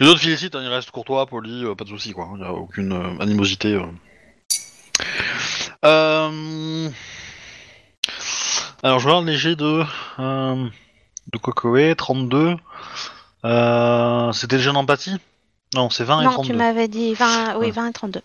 [0.00, 2.28] Les autres félicitent, hein, ils restent courtois, polis, pas de souci, quoi.
[2.34, 3.80] Il y a aucune animosité.
[8.82, 9.84] Alors, je regarde les jets de,
[10.18, 12.56] de Kokoe, 32.
[13.44, 15.16] Euh, C'était le jeu d'empathie
[15.74, 16.48] Non, c'est 20 et Non, 32.
[16.52, 17.70] tu m'avais dit 20, oui, Ouais.
[17.72, 18.20] 20 et 32.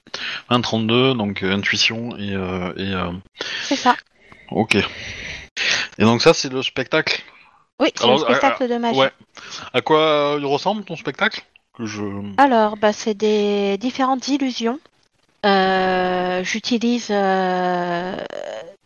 [0.49, 2.34] 20 32, donc euh, intuition et...
[2.34, 2.93] euh, et
[3.63, 3.95] C'est ça.
[4.51, 4.76] Ok.
[4.76, 7.22] Et donc ça, c'est le spectacle?
[7.80, 8.99] Oui, c'est le spectacle de magie.
[8.99, 9.11] Ouais.
[9.74, 11.43] À quoi il ressemble ton spectacle?
[11.78, 12.03] Que je.
[12.38, 14.80] Alors, bah, c'est des différentes illusions.
[16.43, 17.11] J'utilise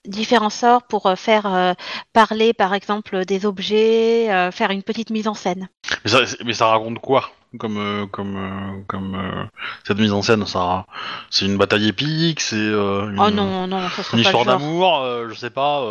[0.05, 1.73] différents sorts pour faire euh,
[2.11, 5.69] parler, par exemple, des objets, euh, faire une petite mise en scène.
[6.05, 9.45] Mais ça, c'est- mais ça raconte quoi Comme euh, comme euh, comme euh,
[9.87, 10.85] cette mise en scène, ça.
[11.29, 12.55] C'est une bataille épique, c'est.
[12.55, 15.83] une, Oh non, non, ça serait Une pas histoire d'amour, je sais pas,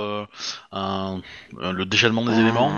[0.72, 1.20] un-
[1.60, 2.70] le déchaînement des éléments.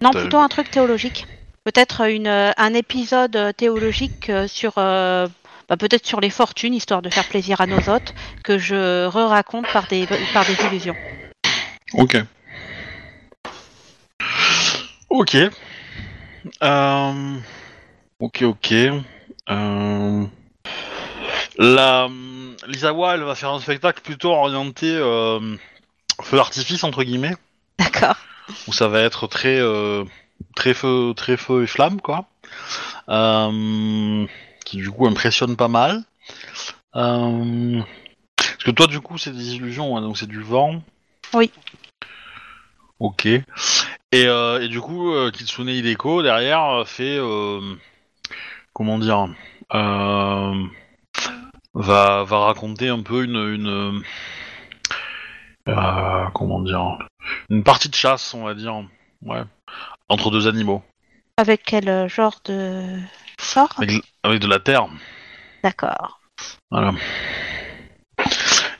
[0.00, 1.26] Non, plutôt un truc théologique.
[1.64, 5.28] Peut-être une, un épisode théologique sur, bah,
[5.78, 8.12] peut-être sur les fortunes, histoire de faire plaisir à nos hôtes,
[8.42, 10.96] que je re-raconte par des, par des illusions.
[11.94, 12.18] Ok.
[15.14, 15.36] Ok.
[16.64, 17.38] Euh,
[18.18, 18.72] Ok, ok.
[19.48, 20.26] Euh,
[21.56, 22.08] La
[22.66, 25.56] Lisawa, elle va faire un spectacle plutôt orienté euh,
[26.20, 27.36] feu d'artifice entre guillemets,
[27.78, 28.16] D'accord.
[28.66, 30.02] où ça va être très euh,
[30.56, 32.26] très feu, très feu et flamme quoi.
[33.08, 34.26] Euh,
[34.64, 36.02] qui du coup impressionne pas mal.
[36.96, 37.80] Euh,
[38.36, 40.82] Parce que toi du coup c'est des illusions, hein, donc c'est du vent.
[41.34, 41.52] Oui.
[42.98, 43.28] Ok.
[44.14, 47.18] Et, euh, et du coup, euh, Kitsune Hideko derrière euh, fait
[48.72, 49.26] comment dire
[51.74, 54.04] va va raconter un peu une une
[56.32, 56.98] comment dire
[57.50, 58.84] une partie de chasse, on va dire,
[59.22, 59.42] ouais,
[60.08, 60.84] entre deux animaux
[61.36, 62.96] Avec quel genre de
[63.40, 63.74] sort?
[63.78, 64.86] Avec, avec de la terre.
[65.64, 66.20] D'accord.
[66.70, 66.92] Voilà.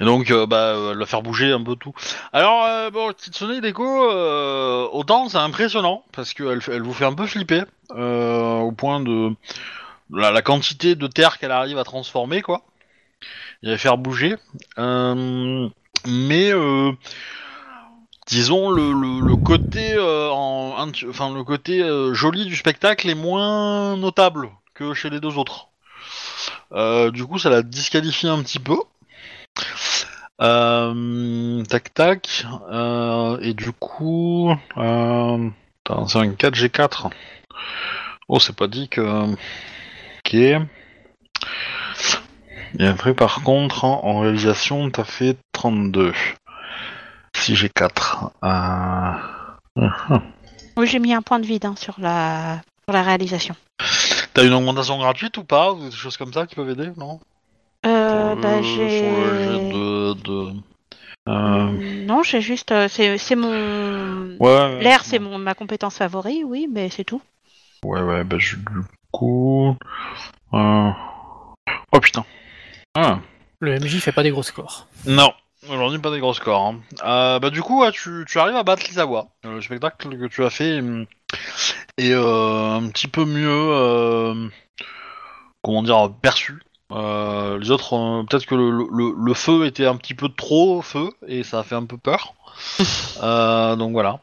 [0.01, 1.93] Et donc, euh, bah, euh, la faire bouger un peu tout.
[2.33, 7.27] Alors, euh, bon, Kitsune euh, autant c'est impressionnant, parce qu'elle elle vous fait un peu
[7.27, 9.33] flipper, euh, au point de
[10.13, 12.63] la, quantité de terre qu'elle arrive à transformer, quoi.
[13.63, 14.37] Et à faire bouger.
[14.77, 16.53] Mais,
[18.27, 21.83] disons, le, côté, enfin, le côté
[22.13, 25.69] joli du spectacle est moins notable que chez les deux autres.
[26.73, 28.77] Euh, du coup, ça la disqualifie un petit peu.
[30.41, 32.47] Euh, tac tac.
[32.71, 35.51] Euh, et du coup, euh,
[36.07, 37.11] c'est un 4G4.
[38.29, 39.33] Oh, c'est pas dit que.
[39.33, 40.35] Ok.
[42.77, 46.13] Et après, par contre, en, réalisation, t'as fait 32.
[47.37, 48.33] Si j'ai 4.
[48.43, 49.13] Euh...
[50.77, 52.61] Oui, j'ai mis un point de vide hein, sur, la...
[52.85, 53.55] sur la réalisation.
[54.33, 57.21] T'as une augmentation gratuite ou pas Ou des choses comme ça qui peuvent aider, non?
[58.35, 59.73] Euh, bah, j'ai.
[59.73, 60.13] de.
[60.15, 60.53] de...
[61.29, 62.05] Euh...
[62.07, 62.73] Non, j'ai juste.
[62.73, 64.37] euh, C'est c'est mon.
[64.39, 64.83] Ouais.
[64.83, 67.23] L'air, c'est mon ma compétence favorite, oui, mais c'est tout.
[67.85, 68.81] Ouais, ouais, bah je- du
[69.13, 69.77] coup.
[70.55, 70.91] euh,
[71.93, 72.25] Oh putain.
[72.95, 73.19] Ah.
[73.61, 74.87] Le MJ fait pas des gros scores.
[75.07, 75.33] Non,
[75.71, 76.61] aujourd'hui pas des gros scores.
[76.61, 76.81] hein.
[77.05, 79.29] Euh, bah du coup, ouais, tu, tu arrives à battre Lisawa.
[79.45, 81.07] Le spectacle que tu as fait hum,
[81.97, 84.49] est euh, un petit peu mieux, euh,
[85.63, 86.61] comment dire, perçu.
[86.93, 90.83] Euh, les autres, euh, peut-être que le, le- le feu était un petit peu trop
[90.83, 92.35] feu et ça a fait un peu peur.
[93.23, 94.21] Euh, donc voilà.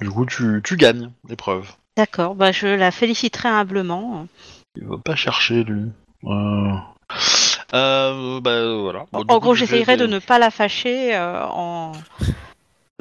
[0.00, 1.68] Du coup, tu, tu gagnes l'épreuve.
[1.96, 4.26] D'accord, bah, je la féliciterai humblement.
[4.76, 5.90] Il va pas chercher lui.
[6.24, 6.72] Euh...
[7.74, 9.06] Euh, bah voilà.
[9.12, 11.92] Bon, en coup, gros, j'essayerai de ne pas la fâcher euh, en,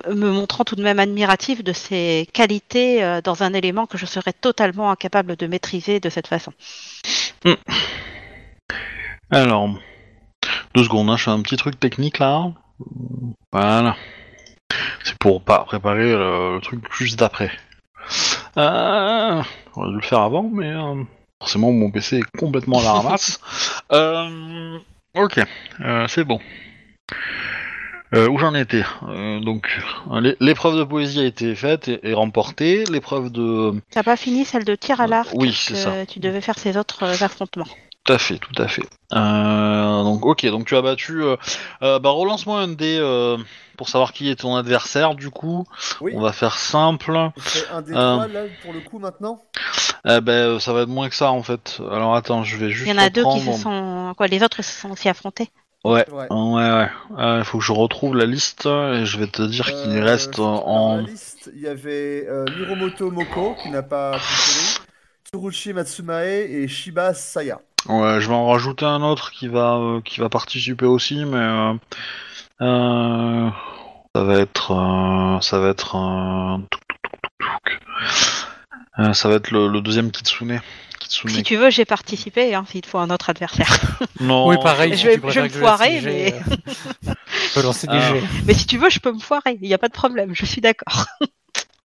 [0.10, 4.06] me montrant tout de même admirative de ses qualités euh, dans un élément que je
[4.06, 6.54] serais totalement incapable de maîtriser de cette façon.
[9.34, 9.70] Alors,
[10.76, 12.52] deux secondes, hein, je fais un petit truc technique là.
[13.52, 13.96] Voilà.
[15.04, 17.52] C'est pour pas préparer le, le truc juste d'après.
[18.58, 19.42] Euh,
[19.76, 21.04] J'aurais dû le faire avant, mais euh,
[21.42, 23.40] forcément mon PC est complètement à la ramasse.
[23.92, 24.80] Euh,
[25.16, 25.40] ok,
[25.82, 26.40] euh, c'est bon.
[28.16, 28.84] Euh, où j'en étais?
[29.08, 29.80] Euh, Donc,
[30.20, 32.84] l'é- l'épreuve de poésie a été faite et, et remportée.
[32.86, 33.74] L'épreuve de...
[33.92, 36.06] T'as pas fini celle de tir à l'arc Oui, c'est ça.
[36.08, 37.68] Tu devais faire ces autres affrontements.
[38.06, 38.84] Tout à fait, tout à fait.
[39.14, 41.24] Euh, donc, ok, donc tu as battu.
[41.24, 41.38] Euh,
[41.84, 43.38] euh, bah, relance-moi un dé euh,
[43.78, 45.16] pour savoir qui est ton adversaire.
[45.16, 45.66] Du coup,
[46.02, 47.18] Oui, on va faire simple.
[47.38, 48.28] c'est un Euh.
[48.28, 49.42] là pour le coup maintenant?
[50.06, 51.80] Eh ben, euh, ça va être moins que ça en fait.
[51.92, 52.88] Alors attends, je vais juste.
[52.88, 54.14] Il y en a deux qui se sont.
[54.18, 55.48] Quoi, les autres se sont aussi affrontés.
[55.86, 56.28] Ouais, Ouais.
[56.30, 56.90] ouais, ouais.
[57.40, 60.34] Il faut que je retrouve la liste et je vais te dire qu'il Euh, reste
[60.34, 60.96] je- Dans en.
[60.98, 64.88] la liste, il y avait euh, Miromoto Moko qui n'a pas fonctionné,
[65.26, 67.60] Tsurushi Matsumae et Shiba Saya.
[67.88, 71.36] Ouais, je vais en rajouter un autre qui va euh, qui va participer aussi, mais
[71.38, 71.74] euh,
[72.62, 73.50] euh,
[74.16, 75.96] ça va être euh, ça va être.
[79.00, 80.62] Euh, ça va être le, le deuxième Kitsune.
[81.00, 81.30] Kitsune.
[81.32, 83.68] Si tu veux, j'ai participé, hein, s'il te faut un autre adversaire.
[84.20, 84.48] Non.
[84.48, 84.92] Oui, pareil.
[84.94, 86.36] Je si vais- je me foirer, mais-
[87.02, 88.14] je peux lancer des Ah.
[88.14, 88.24] jets.
[88.46, 89.58] Mais si tu veux, je peux me foirer.
[89.62, 91.06] Il n'y a pas de problème, je suis d'accord.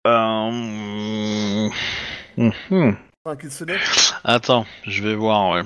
[0.05, 1.69] Euh,
[3.27, 3.77] Enfin, Kitsune.
[4.23, 5.49] Attends, je vais voir.
[5.49, 5.63] Ouais.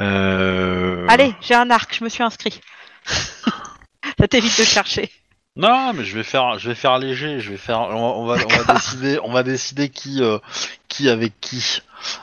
[0.00, 1.04] Euh...
[1.08, 2.60] Allez, j'ai un arc, je me suis inscrit.
[3.06, 5.10] Ça t'évite de chercher.
[5.56, 7.40] Non, mais je vais faire, je vais faire léger.
[7.40, 7.80] Je vais faire.
[7.80, 10.38] On va, on va, on va décider, on va décider qui, euh,
[10.86, 11.82] qui avec qui.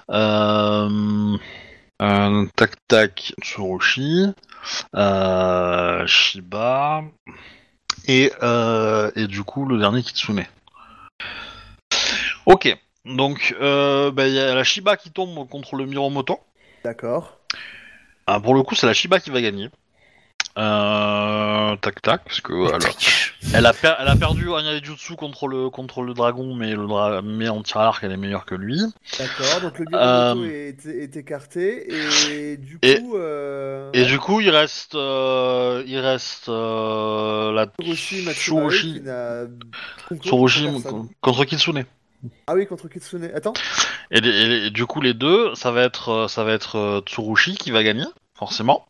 [0.10, 1.38] Euh,
[2.02, 4.28] euh, tac tac, Tsurushi,
[4.96, 7.04] euh, Shiba
[8.08, 10.46] et euh, et du coup le dernier Kitsune.
[12.46, 12.78] Ok.
[13.06, 16.40] Donc euh, bah, il y a la Shiba qui tombe contre le Miromoto.
[16.84, 17.40] D'accord.
[18.28, 19.70] Ah, pour le coup, c'est la Shiba qui va gagner.
[20.56, 25.48] Euh, tac tac, parce que elle, elle a, per- elle a perdu un Jutsu contre
[25.48, 28.46] le contre le dragon, mais le dra- mais en tir à l'arc, elle est meilleure
[28.46, 28.80] que lui.
[29.18, 29.62] D'accord.
[29.62, 31.88] Donc le Miromoto Euh, est, est écarté
[32.52, 33.18] et du et- coup.
[33.18, 38.34] euh, Et du coup, il reste euh, il reste euh, la Tsurushi Matsumae
[38.70, 39.46] Tsurushi qui n'a
[40.08, 41.08] concours Tsurushi contre personne.
[41.20, 41.86] contre Kitsune.
[42.48, 43.32] Ah oui, contre Kitsune.
[43.34, 43.54] Attends.
[44.12, 47.72] Et, du coup, les deux, ça va être euh, ça va être euh, Tsurushi qui
[47.72, 48.06] va gagner,
[48.36, 48.86] forcément.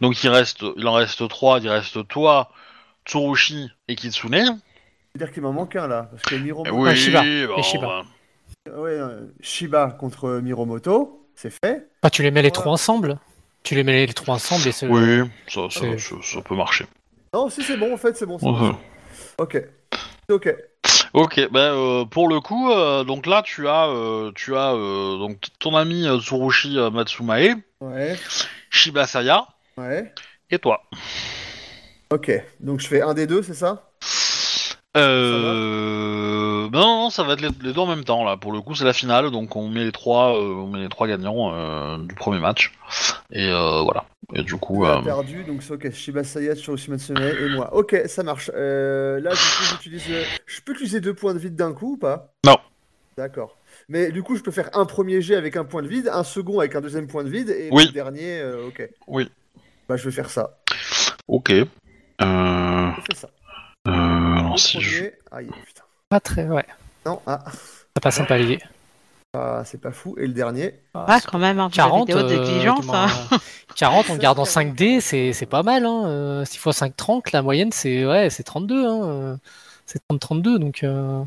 [0.00, 1.60] Donc il reste il en reste trois.
[1.60, 2.50] Il reste toi,
[3.06, 4.58] Tsurushi et Kitsune.
[5.14, 6.08] C'est-à-dire qu'il m'en manque un là.
[6.10, 6.74] Parce que Miromoto.
[6.76, 7.20] Oui, Shiba.
[7.20, 7.86] bon, Et Shiba.
[8.66, 11.88] bah, Ouais, euh, Shiba contre Miromoto, c'est fait.
[12.02, 13.18] Ah, tu les mets les trois ensemble
[13.62, 14.86] Tu les mets les trois ensemble et c'est.
[14.86, 16.86] Oui, ça, ça, ça, ça peut marcher.
[17.34, 18.36] Non, si c'est bon en fait, c'est bon.
[18.36, 18.70] Ouais.
[18.70, 18.76] bon.
[19.38, 19.62] Ok.
[20.28, 20.54] C'est ok.
[21.14, 25.18] Ok, ben euh, pour le coup, euh, donc là tu as, euh, tu as euh,
[25.18, 28.16] donc ton ami euh, Tsurushi Matsumae, Ouais.
[28.70, 29.46] Shiba Saya
[29.76, 30.10] Ouais.
[30.50, 30.82] et toi.
[32.10, 32.30] Ok.
[32.60, 33.91] Donc je fais un des deux, c'est ça?
[34.96, 36.68] Euh...
[36.68, 38.36] ben non, non, ça va être les, les deux en même temps là.
[38.36, 40.88] Pour le coup, c'est la finale, donc on met les trois, euh, on met les
[40.88, 42.72] trois gagnants euh, du premier match.
[43.30, 44.04] Et euh, voilà.
[44.34, 45.90] Et du coup, Il a euh, perdu, donc c'est ok.
[45.92, 47.74] Shiba Saya, Tsurushi Matsumae et moi.
[47.74, 48.50] Ok, ça marche.
[48.54, 50.04] Euh, là, du coup, j'utilise.
[50.46, 52.32] Je peux utiliser deux points de vide d'un coup ou pas?
[52.46, 52.56] Non.
[53.16, 53.56] D'accord.
[53.88, 56.24] Mais du coup, je peux faire un premier jet avec un point de vide, un
[56.24, 57.86] second avec un deuxième point de vide, et Oui.
[57.86, 58.88] le dernier, euh, ok.
[59.06, 59.30] Oui.
[59.88, 60.58] Bah, je vais faire ça.
[61.28, 61.50] ok.
[61.50, 61.66] Euh...
[62.20, 63.28] Je fais ça.
[63.88, 63.92] Euh...
[64.38, 65.06] Alors si je...
[65.30, 65.82] Aïe, putain.
[66.08, 66.44] Pas très.
[66.46, 66.66] Ouais.
[67.06, 68.60] Non, ah, Ça passe un palier.
[69.34, 70.14] ah, c'est pas fou.
[70.18, 73.06] Et le dernier Ah, quand même, hein, vous 40, avez des hautes euh, hein.
[73.76, 75.84] 40 en gardant 5D, c'est c'est pas mal.
[75.86, 76.04] Hein.
[76.06, 77.32] Euh, 6 x 5, 30.
[77.32, 78.86] La moyenne, c'est ouais, c'est 32.
[78.86, 79.02] Hein.
[79.04, 79.36] euh,
[79.86, 80.58] C'est 30-32.
[80.58, 80.84] Donc.
[80.84, 81.22] euh,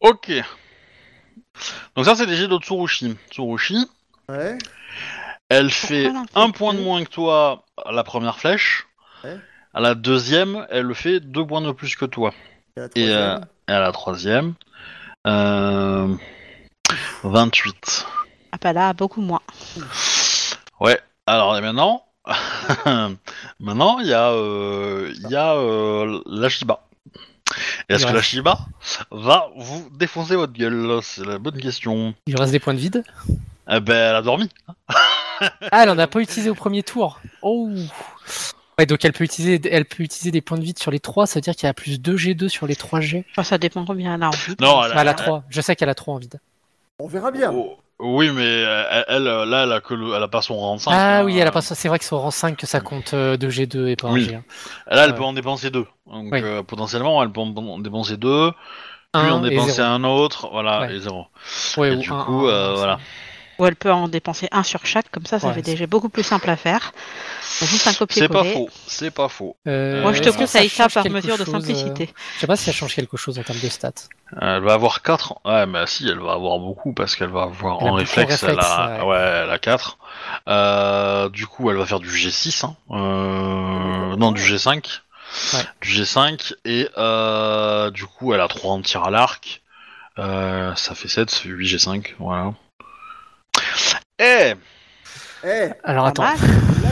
[0.00, 0.32] Ok.
[1.94, 3.16] Donc ça c'est des jets de Tsurushi.
[3.30, 3.86] Tsurushi,
[4.28, 4.58] Ouais.
[5.48, 8.88] Elle fait en un point de moins que toi à la première flèche.
[9.22, 9.36] Ouais.
[9.74, 12.32] À la deuxième, elle fait deux points de plus que toi.
[12.94, 14.54] Et euh, troisième Et à la troisième,
[15.26, 16.14] euh,
[17.22, 18.06] 28.
[18.52, 19.40] Ah, bah là, beaucoup moins.
[20.78, 21.00] Ouais.
[21.26, 22.04] Alors et maintenant,
[23.60, 26.80] maintenant il y a, euh, il y a euh, la Shiba.
[27.88, 28.58] Est-ce que la Shiba
[29.10, 31.00] va vous défoncer votre gueule?
[31.02, 32.14] C'est la bonne question.
[32.26, 33.04] Il reste des points de vide?
[33.70, 34.50] Eh ben, elle a dormi.
[35.70, 37.20] Ah, elle en a pas utilisé au premier tour.
[37.42, 37.70] Oh.
[38.78, 41.26] Ouais, donc elle peut utiliser, elle peut utiliser des points de vide sur les 3,
[41.26, 43.24] ça veut dire qu'il y a plus 2 G2 sur les 3 G.
[43.32, 44.54] Enfin, ça dépend combien elle a envie.
[44.60, 46.40] Non, elle Elle a 3, je sais qu'elle a 3 en vide.
[46.98, 47.50] On verra bien.
[47.52, 50.78] Oh, Oui, mais elle, elle, là, elle a, que le- elle a pas son rang
[50.78, 50.90] 5.
[50.92, 51.24] Ah hein.
[51.24, 51.60] oui, elle a pas.
[51.60, 54.26] C'est vrai que c'est au rang 5 que ça compte euh, 2G2 et pas Oui.
[54.26, 54.32] 1G1.
[54.32, 55.16] Là, elle Ouais.
[55.16, 55.86] peut en dépenser deux.
[56.06, 56.40] Donc, Oui.
[56.42, 58.50] euh, potentiellement, elle peut en dépenser deux,
[59.12, 60.96] puis Un en dépenser un autre, voilà, Ouais.
[60.96, 61.26] et zéro.
[61.76, 62.98] Ouais, et ou du un, coup, un, euh, un, voilà.
[63.58, 66.08] Ou elle peut en dépenser un sur chaque, comme ça, ça Ouais, fait déjà beaucoup
[66.08, 66.92] plus simple à faire.
[67.60, 68.52] Juste un C'est pas copier-coller.
[68.54, 69.56] faux, c'est pas faux.
[69.68, 72.08] Euh, Moi, je te conseille ça par mesure de chose, euh, simplicité.
[72.36, 73.92] Je sais pas si ça change quelque chose en termes de stats.
[74.40, 75.34] Euh, Elle va avoir 4.
[75.44, 78.42] Ouais, mais si, elle va avoir beaucoup parce qu'elle va avoir Elle en en réflexe,
[78.42, 79.10] elle réflexe, a, ouais.
[79.10, 79.98] ouais, elle a 4.
[80.48, 82.64] Euh, du coup, elle va faire du G6.
[82.64, 82.74] Hein.
[82.90, 85.00] Euh, non, du G5.
[85.54, 85.60] Ouais.
[85.82, 86.54] Du G5.
[86.64, 89.60] Et euh, du coup, elle a 3 en tir à l'arc.
[90.18, 92.14] Euh, ça fait 7, ça fait 8 G5.
[92.18, 92.52] Voilà.
[94.22, 94.54] Eh
[95.44, 96.22] Eh, Alors Pas attends.
[96.22, 96.36] là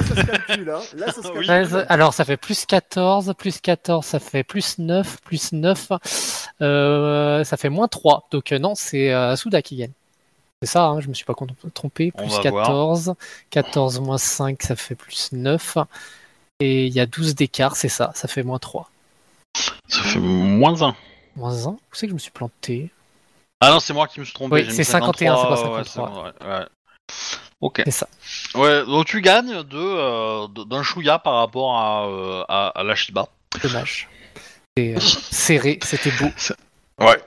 [0.02, 0.80] ça se calcule, hein.
[0.96, 1.46] Là ça se Oui.
[1.46, 1.68] calcule.
[1.68, 5.92] 13, alors ça fait plus 14, plus 14, ça fait plus 9, plus 9,
[6.60, 8.26] euh, ça fait moins 3.
[8.32, 9.92] Donc euh, non, c'est euh, Asuda qui gagne.
[10.62, 11.34] C'est ça, hein, je me suis pas
[11.72, 12.10] trompé.
[12.10, 12.66] Plus va voir.
[12.66, 13.14] 14,
[13.50, 15.78] 14 moins 5, ça fait plus 9.
[16.58, 18.90] Et il y a 12 d'écart, c'est ça, ça fait moins 3.
[19.88, 20.94] Ça fait moins 1.
[21.36, 22.90] Moins 1 Où c'est que je me suis planté?
[23.60, 24.54] Ah non, c'est moi qui me suis trompé.
[24.56, 26.32] Oui, c'est 51, c'est pas 53, ouais, 53.
[26.34, 26.64] c'est bon, ouais, ouais.
[27.60, 27.82] Ok.
[27.84, 28.08] C'est ça.
[28.54, 32.82] Ouais, donc tu gagnes de euh, de- d'un chouïa par rapport à, euh, à, à
[32.82, 33.26] la Shiba.
[33.62, 34.08] Dommage.
[34.76, 36.30] C'est euh, serré, c'était beau.
[36.98, 37.20] Ouais.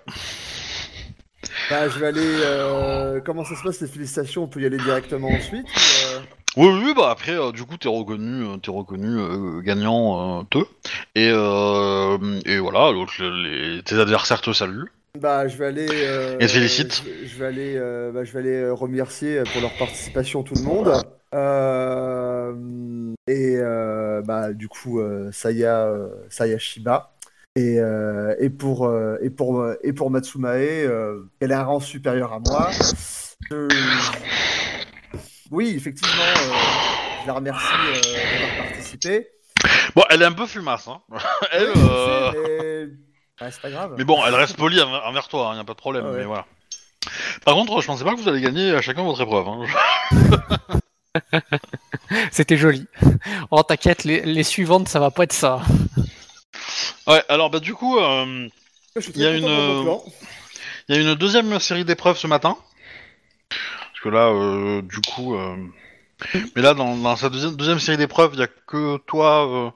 [1.70, 2.22] Bah, je vais aller.
[2.24, 5.66] euh, Comment ça se passe les félicitations On peut y aller directement ensuite
[6.56, 10.40] ou, euh, Oui, oui, bah après, euh, du coup, t'es reconnu, t'es reconnu euh, gagnant,
[10.40, 10.58] euh, te.
[11.16, 14.92] Et, euh, et voilà, donc les, tes adversaires te saluent.
[15.20, 15.88] Bah, je vais aller.
[15.92, 17.04] euh, Et te félicite.
[17.06, 17.76] Je, je vais aller.
[17.78, 20.92] euh, bah, je vais aller euh, remercier pour leur participation tout le monde.
[21.36, 23.58] Euh, et
[24.26, 25.00] bah, du coup,
[25.32, 25.88] Saya,
[26.30, 27.12] Saya Shiba.
[27.56, 27.78] Et,
[28.40, 28.92] et pour
[29.22, 30.88] et pour et pour Matsumae,
[31.40, 32.72] elle a un rang supérieur à moi.
[33.52, 33.68] Je-
[35.52, 36.24] Oui, effectivement,
[37.22, 37.68] je la remercie
[38.02, 39.28] d'avoir participé.
[39.96, 41.02] Bon, elle est un peu fumasse, hein.
[41.52, 41.70] elle,
[43.44, 43.48] Mais...
[43.48, 43.94] Ah, c'est pas grave.
[43.98, 46.12] mais bon, elle reste polie envers envers toi, hein, y a pas de problème, Ah
[46.12, 46.18] ouais.
[46.20, 46.46] mais voilà.
[47.46, 49.48] Par contre, je pensais pas que vous allez gagner à chacun votre épreuve.
[49.48, 49.66] Hein.
[52.32, 52.88] C'était joli.
[53.52, 55.62] Oh t'inquiète, les, les suivantes, ça va pas être ça.
[57.08, 58.48] Ouais, alors bah du coup, euh,
[58.96, 60.04] Je suis il y a content une, de mon euh, plan.
[60.88, 62.58] Il y a une deuxième série d'épreuves ce matin.
[63.50, 65.36] Parce que là, euh, du coup.
[65.36, 65.56] euh,
[66.56, 69.70] Mais là, dans, dans sa deuxième, deuxième série d'épreuves, il y a que toi, euh,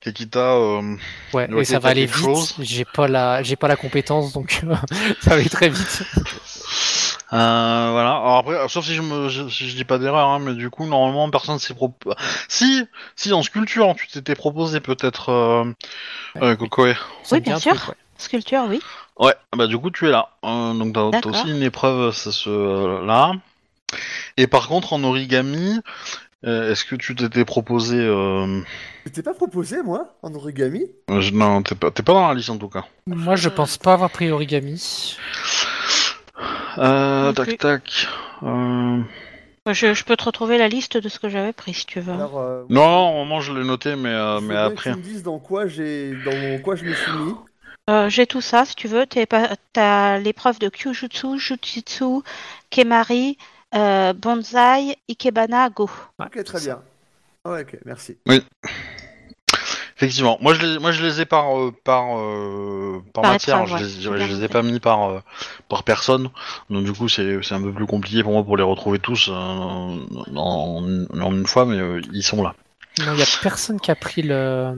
[0.00, 0.38] Kekita.
[0.54, 0.96] euh,
[1.32, 2.14] Ouais, et ça va aller vite.
[2.14, 2.54] chose.
[2.60, 4.74] J'ai pas la, j'ai pas la compétence, donc euh,
[5.20, 6.02] ça va aller très vite.
[7.32, 8.10] euh, voilà.
[8.16, 10.70] Alors après, sauf si je me, je- si je dis pas d'erreur, hein, mais du
[10.70, 12.14] coup, normalement, personne s'est proposé.
[12.48, 12.84] Si,
[13.16, 15.30] si, en sculpture, tu t'étais proposé peut-être.
[15.30, 15.64] Euh,
[16.42, 16.56] euh,
[17.30, 17.74] Oui, bien sûr.
[17.74, 17.94] truc, ouais.
[18.18, 18.80] Sculpture, oui.
[19.18, 20.28] Ouais, bah du coup, tu es là.
[20.44, 23.32] Euh, donc t'as aussi une épreuve, c'est ce euh, là.
[24.36, 25.80] Et par contre, en origami,
[26.44, 28.60] euh, est-ce que tu t'étais proposé euh,
[29.06, 32.28] Je t'ai pas proposé, moi, en origami Euh, je- non, t'es pas, t'es pas dans
[32.28, 32.84] la liste en tout cas.
[33.06, 35.16] Moi, je pense pas avoir pris origami.
[36.78, 37.56] Euh, Non tac plus.
[37.58, 38.06] tac.
[38.42, 39.00] Euh...
[39.70, 42.12] Je, je peux te retrouver la liste de ce que j'avais pris si tu veux.
[42.14, 44.90] Alors, euh, Non, au moment je l'ai noté, mais, euh, je veux mais bien après.
[44.90, 47.34] que tu me dises dans quoi j'ai, dans quoi je me suis mis.
[47.90, 49.06] Euh, J'ai tout ça si tu veux.
[49.06, 52.22] T'es pas- T'as l'épreuve de Kyujutsu, Jutsu,
[52.70, 53.36] Kemari,
[53.74, 55.88] euh, Bonsai, Ikebana, Go.
[56.18, 56.80] Ok, très bien.
[57.44, 58.16] Ouais, ok, merci.
[59.96, 63.62] Effectivement, moi je les, moi je les ai par euh, par euh, par, Par matière.
[63.62, 65.20] épreuve, je, les, je les ai pas mis par euh,
[65.68, 66.28] par personne.
[66.70, 69.28] Donc du coup c'est c'est un peu plus compliqué pour moi pour les retrouver tous
[69.28, 69.96] euh, en,
[70.36, 72.54] en une fois, mais euh, ils sont là.
[72.98, 74.74] Non, il y a personne qui a pris le.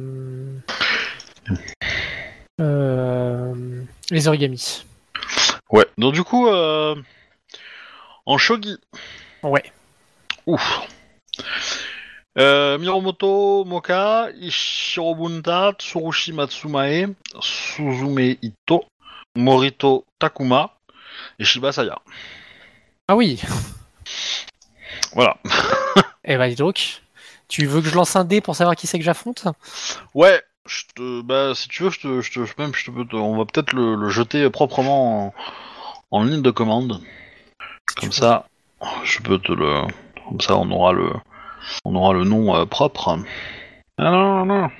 [2.60, 3.54] Euh,
[4.10, 4.84] les origamis.
[5.70, 5.86] Ouais.
[5.98, 6.94] Donc du coup euh,
[8.26, 8.78] en shogi.
[9.42, 9.72] Ouais.
[10.46, 10.80] Ouf.
[12.36, 18.84] Euh, Miromoto Moka, Ishirobunta, Tsurushi Matsumae, Suzume Ito,
[19.36, 20.74] Morito Takuma
[21.38, 21.98] et Shiba Saya.
[23.08, 23.40] Ah oui.
[25.12, 25.36] Voilà.
[26.26, 27.02] Eh bah dis donc.
[27.48, 29.46] Tu veux que je lance un dé pour savoir qui c'est que j'affronte?
[30.14, 33.36] Ouais, je te, bah, si tu veux, je te, je te, même, je te on
[33.36, 35.34] va peut-être le, le jeter proprement en,
[36.10, 37.02] en ligne de commande.
[37.96, 38.46] Comme ça,
[39.04, 39.82] je peux te le,
[40.28, 41.10] comme ça, on aura le,
[41.84, 43.18] on aura le nom euh, propre.
[43.98, 44.70] Ah non, non, non.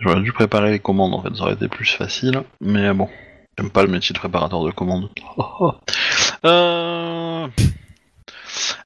[0.00, 2.42] J'aurais dû préparer les commandes en fait, ça aurait été plus facile.
[2.60, 3.08] Mais bon,
[3.56, 5.10] j'aime pas le métier de préparateur de commandes.
[6.44, 7.48] euh...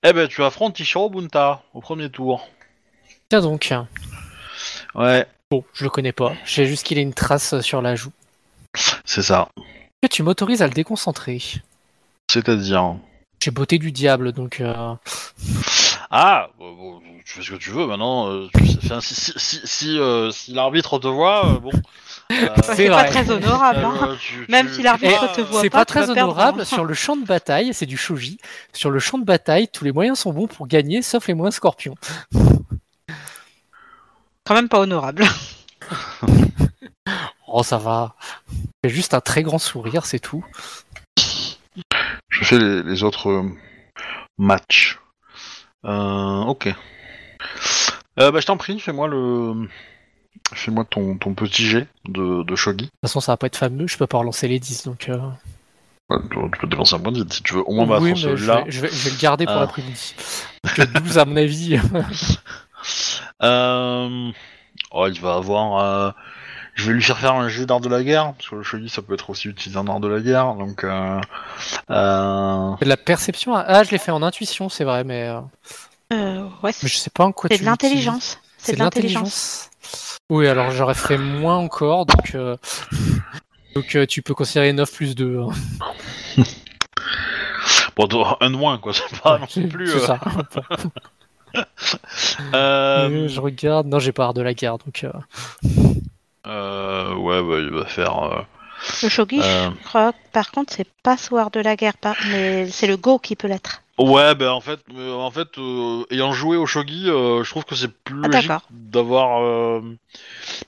[0.03, 2.47] Eh ben, tu affrontes Ishiro Bunta au premier tour.
[3.29, 3.75] Tiens donc.
[4.95, 6.35] Ouais, Bon, je le connais pas.
[6.45, 8.13] J'ai juste qu'il a une trace sur la joue.
[9.07, 9.49] c'est ça.
[10.03, 11.41] Que tu m'autorises à le déconcentrer.
[12.31, 12.97] C'est-à-dire.
[13.41, 14.95] J'ai beauté du diable, donc euh,
[16.11, 18.29] Ah, bon, bon, tu fais ce que tu veux maintenant.
[18.29, 18.49] euh,
[19.01, 21.71] si si, si, si, euh, si l'arbitre te voit, euh, bon.
[22.33, 23.85] euh, C'est C'est pas très honorable.
[23.85, 24.09] hein.
[24.09, 26.67] euh, tu- Même tu- si l'arbitre te voit c'est pas, pas tu vas très honorable.
[26.67, 28.39] Sur le champ de bataille, c'est du shoji.
[28.73, 31.55] Sur le champ de bataille, tous les moyens sont bons pour gagner, sauf les moyens
[31.57, 31.95] scorpions.
[34.45, 35.25] Quand même pas honorable.
[37.51, 38.15] Oh, ça va.
[38.85, 40.45] J'ai juste un très grand sourire, c'est tout.
[42.51, 43.43] Les, les autres euh,
[44.39, 44.99] matchs.
[45.85, 46.69] Euh, ok.
[48.19, 49.69] Euh, bah, je t'en prie, fais-moi le.
[50.55, 52.85] Fais-moi ton, ton petit jet de, de shogi.
[52.85, 55.11] De toute façon, ça va pas être fameux, je peux pas relancer les 10, donc...
[56.11, 56.19] Ouais,
[56.53, 58.31] tu peux dépenser un point de vie si tu veux au moins battre oui, je
[58.31, 59.61] vais, je, vais, je vais le garder pour Ah.
[59.61, 60.15] l'après-midi.
[60.65, 61.79] Donc, euh, 12 à mon avis.
[64.91, 66.15] Oh, il va avoir.
[66.79, 68.89] Je vais lui faire faire un jet d'art de la guerre, parce que le shogi
[68.89, 70.85] ça peut être aussi utilisé en art de la guerre, donc.
[70.85, 71.21] Euh...
[71.91, 73.57] euh, de la perception.
[73.57, 75.41] à- Ah, je l'ai fait en intuition, c'est vrai, mais, euh,
[76.13, 78.39] Euh, ouais, mais je sais pas en quoi c'est tu de l'intelligence.
[78.59, 79.71] C'est de l'intelligence.
[80.31, 82.57] Oui, alors j'aurais fait moins encore, donc, euh,
[83.75, 85.41] donc euh, tu peux considérer 9 plus 2.
[85.41, 86.45] hein.
[87.97, 88.07] Bon,
[88.41, 89.89] un de moins, quoi, c'est pas non plus.
[89.89, 90.21] c'est euh, ça.
[93.29, 93.89] je regarde.
[93.89, 95.05] Non, j'ai pas art de la guerre, donc.
[96.49, 98.23] Euh, euh, ouais, bah, il va faire.
[98.25, 98.41] euh,
[99.03, 99.71] Le shogi, Euh.
[99.83, 103.19] je crois, par contre, c'est pas soir de la guerre, par- mais c'est le go
[103.19, 103.83] qui peut l'être.
[103.99, 107.65] Ouais, bah en fait, euh, en fait, euh, ayant joué au shogi, euh, je trouve
[107.65, 108.63] que c'est plus Ah, logique d'accord.
[108.71, 109.43] d'avoir.
[109.43, 109.81] euh,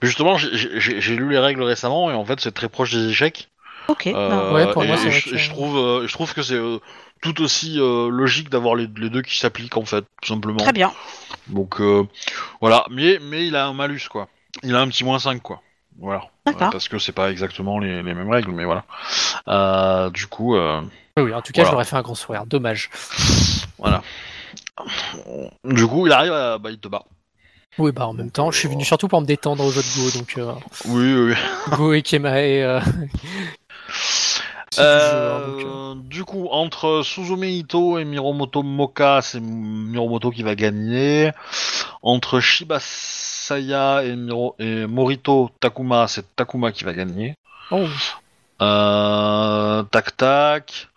[0.03, 0.51] Mais justement, j'ai-
[0.81, 3.49] j'ai j'ai lu les règles récemment et en fait, c'est très proche des échecs.
[3.87, 4.09] Ok.
[4.09, 6.43] Euh, Ouais, pour et- moi, c'est vrai je, que- je trouve, euh, je trouve que
[6.43, 6.79] c'est euh,
[7.23, 10.59] tout aussi euh, logique d'avoir les, les deux qui s'appliquent en fait, tout simplement.
[10.59, 10.93] Très bien.
[11.47, 12.05] Donc euh,
[12.61, 14.27] voilà, mais mais il a un malus quoi.
[14.65, 15.63] Il a un petit moins 5 quoi.
[16.01, 16.23] Voilà.
[16.47, 16.69] D'accord.
[16.69, 18.85] Euh, parce que c'est pas exactement les, les mêmes règles, mais voilà.
[19.49, 20.81] Euh, du coup, euh,
[21.19, 21.71] Oui, en tout cas, Voilà.
[21.73, 22.47] j'aurais fait un grand sourire.
[22.47, 22.91] Dommage.
[23.79, 24.03] voilà.
[25.65, 26.59] Du coup, il arrive à.
[26.59, 27.05] Bah, il te bat.
[27.79, 29.87] Oui, bah en même temps, je suis venu surtout pour me détendre au jeu de
[30.13, 30.53] Go, donc euh,
[30.87, 31.35] Oui, oui,
[31.71, 31.77] oui.
[31.77, 32.63] Go et Kemae.
[32.63, 32.81] Euh...
[34.73, 39.21] c'est du jeu, hein, donc, euh, Euh, du coup, entre Suzume Ito et Miromoto Moka,
[39.23, 41.31] c'est Miromoto qui va gagner.
[42.03, 42.79] Entre Shiba
[43.41, 47.35] Saya et, Miro- et Morito Takuma, c'est Takuma qui va gagner.
[47.71, 47.87] Oh,
[48.61, 50.89] Euh, tac tac.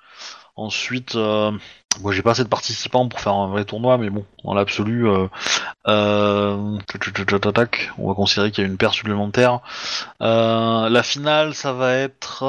[0.56, 1.52] Ensuite, euh,
[2.02, 5.08] moi j'ai pas assez de participants pour faire un vrai tournoi, mais bon, dans l'absolu,
[5.08, 5.28] euh,
[5.88, 6.78] euh,
[7.98, 9.62] on va considérer qu'il y a une paire supplémentaire.
[10.22, 12.44] Euh, la finale, ça va être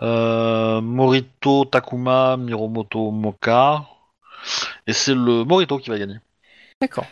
[0.00, 3.84] Morito Takuma Miromoto Moka,
[4.86, 6.16] et c'est le Morito qui va gagner.
[6.80, 7.06] d'accord.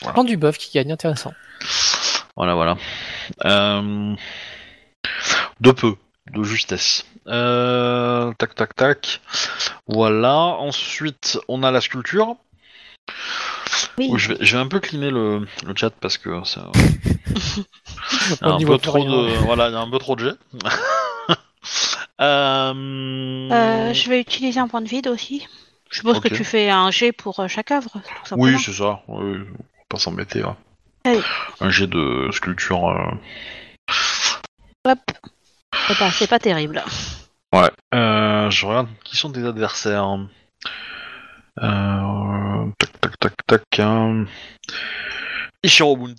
[0.00, 0.12] Voilà.
[0.14, 1.32] Prends du buff qui gagne, intéressant.
[2.36, 2.76] Voilà, voilà.
[3.44, 4.14] Euh,
[5.60, 5.94] de peu,
[6.32, 7.04] de justesse.
[7.26, 9.20] Euh, tac, tac, tac.
[9.86, 10.34] Voilà.
[10.36, 12.36] Ensuite, on a la sculpture.
[13.98, 14.10] Oui.
[14.16, 16.60] Je, vais, je vais un peu cliner le, le chat parce que c'est
[18.42, 19.36] On un n'y peu voit plus trop de.
[19.44, 20.36] Voilà, il y a un peu trop de.
[22.20, 25.48] Euh, Euh, je vais utiliser un point de vide aussi.
[25.94, 28.42] Je suppose que tu fais un G pour euh, chaque œuvre, tout simplement.
[28.42, 29.00] Oui, c'est ça.
[29.06, 30.42] Oui, on va pas s'embêter.
[31.60, 32.88] Un jet de sculpture.
[32.88, 33.12] euh,
[34.86, 34.98] Hop.
[35.86, 36.82] C'est pas, c'est pas terrible.
[37.52, 37.70] Ouais.
[37.94, 40.18] Euh, je regarde qui sont tes adversaires.
[41.62, 43.78] Euh, tac tac tac tac.
[43.78, 44.24] hein.
[45.62, 46.14] Ishiro Lui,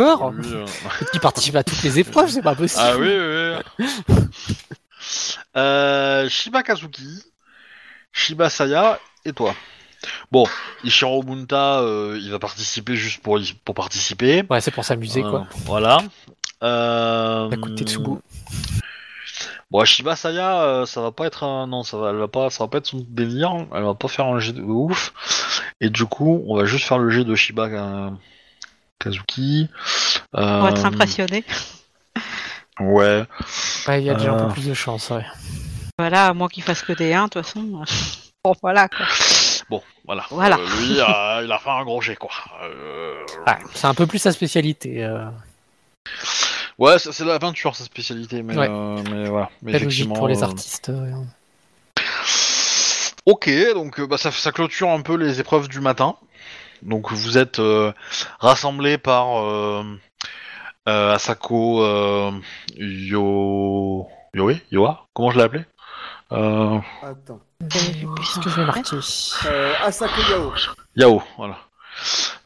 [0.00, 0.64] euh,
[1.12, 2.82] Qui participe à toutes les épreuves, c'est pas possible.
[2.84, 4.16] Ah oui, oui, oui.
[5.56, 7.24] euh, Shiba Kazuki,
[8.16, 9.54] Shiba Saya et toi.
[10.32, 10.44] Bon,
[10.84, 14.42] Ishiro Bunta, euh, il va participer juste pour, pour participer.
[14.48, 15.46] Ouais, c'est pour s'amuser, Euh, quoi.
[15.66, 15.98] Voilà.
[16.62, 18.20] Euh, de Tsubo.
[19.70, 21.66] Bon, Shiba Saya, euh, ça va pas être un...
[21.66, 23.52] non, ça va, elle va pas, ça va pas être son délire.
[23.74, 25.12] Elle va pas faire un jet de ouf.
[25.82, 28.10] Et du coup, on va juste faire le jet de Shiba euh,
[28.98, 29.68] Kazuki.
[30.32, 31.44] On va être impressionné.
[32.80, 33.26] Ouais.
[33.88, 35.24] Ouais, il y a déjà un peu plus de chance, ouais.
[35.98, 37.82] Voilà, à moins qu'il fasse que des 1, de toute façon.
[38.44, 39.06] Bon, voilà, quoi.
[39.68, 40.24] Bon, voilà.
[40.30, 40.56] Voilà.
[40.56, 42.30] Euh, lui, euh, il a fait un gros jet, quoi.
[42.62, 43.24] Euh,
[43.74, 45.02] c'est un peu plus sa spécialité.
[45.02, 45.24] Euh...
[46.78, 48.68] Ouais, c'est la peinture, sa spécialité, mais, Ouais.
[48.70, 49.50] euh, mais voilà.
[49.62, 50.92] Mais effectivement, pour les artistes.
[50.94, 51.10] ouais.
[53.24, 56.14] Ok, donc bah, ça, ça clôture un peu les épreuves du matin.
[56.82, 57.92] Donc vous êtes euh,
[58.38, 59.82] rassemblés par euh,
[60.88, 62.30] euh, Asako euh,
[62.76, 64.06] Yo...
[64.34, 64.54] Yoe?
[64.70, 65.06] Yoa?
[65.14, 65.64] Comment je l'ai appelé?
[66.32, 67.40] Euh, Attends.
[67.70, 68.82] Qu'est-ce que je vais marquer
[69.46, 70.52] Euh, Asako Yao.
[70.96, 71.58] Yao, voilà.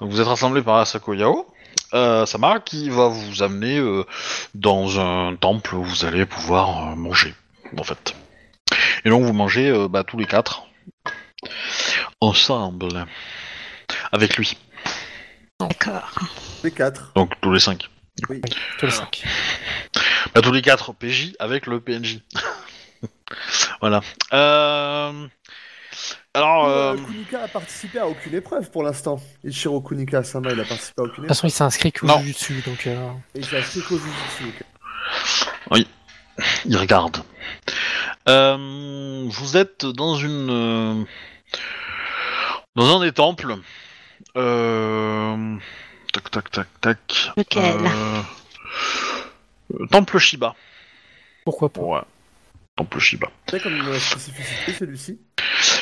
[0.01, 1.47] Donc vous êtes rassemblés par Asako Yao.
[1.93, 4.05] Euh, Samara qui va vous amener euh,
[4.55, 7.35] dans un temple où vous allez pouvoir euh, manger,
[7.77, 8.15] en fait.
[9.05, 10.65] Et donc vous mangez euh, bah, tous les quatre
[12.21, 13.07] ensemble
[14.13, 14.57] avec lui.
[15.59, 16.11] D'accord.
[16.63, 17.13] Les quatre.
[17.15, 17.91] Donc tous les cinq.
[18.29, 18.41] Oui.
[18.79, 19.25] Tous les cinq.
[20.35, 22.21] Bah, tous les quatre PJ avec le PNJ.
[23.81, 24.01] voilà.
[24.33, 25.27] Euh...
[26.33, 29.21] Alors, Euh, euh, Kunika a participé à aucune épreuve pour l'instant.
[29.43, 31.29] Ichiro Kunika Sama, il a participé à aucune De toute épreuve.
[31.29, 32.21] façon, il s'est inscrit qu'au Non.
[32.21, 34.45] Jujutsu, donc euh, Et il s'est inscrit qu'au Jujutsu,
[35.71, 35.85] ok.
[36.67, 37.17] il regarde.
[38.29, 41.05] Euh, vous êtes dans une
[42.77, 43.57] dans un des temples.
[44.37, 45.57] Euh,
[46.13, 47.31] tac tac tac tac.
[47.37, 47.75] Lequel?
[49.91, 50.55] Temple Shiba.
[51.45, 51.81] pourquoi pas?
[51.81, 52.01] Ouais.
[52.81, 53.29] Temple Shiba.
[53.47, 55.19] C'est comme spécificité celui-ci.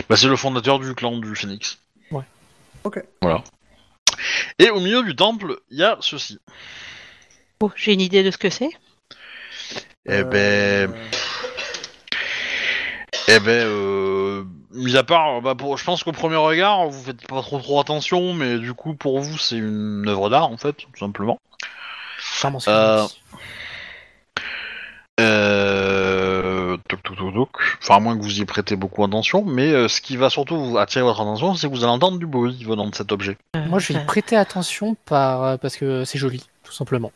[0.09, 1.79] Bah, c'est le fondateur du clan du Phénix.
[2.11, 2.25] Ouais.
[2.83, 3.01] Ok.
[3.23, 3.45] Voilà.
[4.59, 6.41] Et au milieu du temple, il y a ceci.
[7.61, 8.71] Oh, j'ai une idée de ce que c'est.
[10.07, 10.93] Eh ben,
[13.29, 14.43] eh ben, euh,
[14.73, 17.79] mis à part, bah, pour, je pense qu'au premier regard, vous faites pas trop trop
[17.79, 21.39] attention, mais du coup, pour vous, c'est une œuvre d'art en fait, tout simplement.
[22.41, 23.07] Clairement, c'est Euh.
[25.21, 26.58] Euh...
[26.89, 27.49] toc, toc, toc, toc.
[27.83, 30.57] Enfin, à moins que vous y prêtez beaucoup attention, mais euh, ce qui va surtout
[30.59, 33.37] vous attirer votre attention, c'est que vous allez entendre du bruit venant de cet objet.
[33.69, 37.13] Moi, je vais y prêter attention par, euh, parce que c'est joli, tout simplement.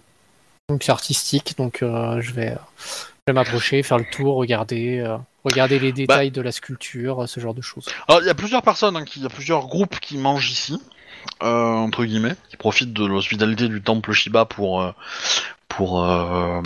[0.68, 2.92] Donc, c'est artistique, donc euh, je vais, euh, je
[3.26, 7.40] vais m'approcher, faire le tour, regarder, euh, regarder les détails de la sculpture, euh, ce
[7.40, 7.86] genre de choses.
[8.08, 10.50] Alors, il y a plusieurs personnes, hein, qui- il y a plusieurs groupes qui mangent
[10.50, 10.80] ici,
[11.42, 14.92] euh, entre guillemets, qui profitent de l'hospitalité du temple Shiba pour, euh,
[15.68, 16.60] pour, euh,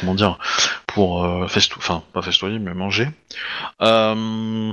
[0.00, 0.38] comment dire,
[0.94, 3.08] pour euh, festo- enfin pas festoyer, mais manger.
[3.82, 4.72] Euh,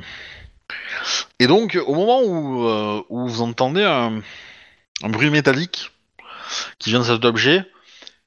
[1.39, 4.21] et donc, au moment où, euh, vous entendez un,
[5.09, 5.91] bruit métallique
[6.77, 7.65] qui vient de cet objet,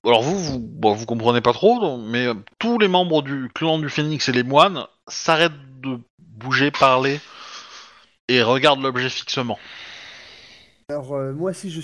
[0.04, 2.26] alors vous, vous, vous comprenez pas trop, mais
[2.58, 7.20] tous les membres du clan du Phénix et les moines s'arrêtent de bouger, parler
[8.28, 9.58] et regardent l'objet fixement.
[10.90, 11.80] Alors, euh, moi, si je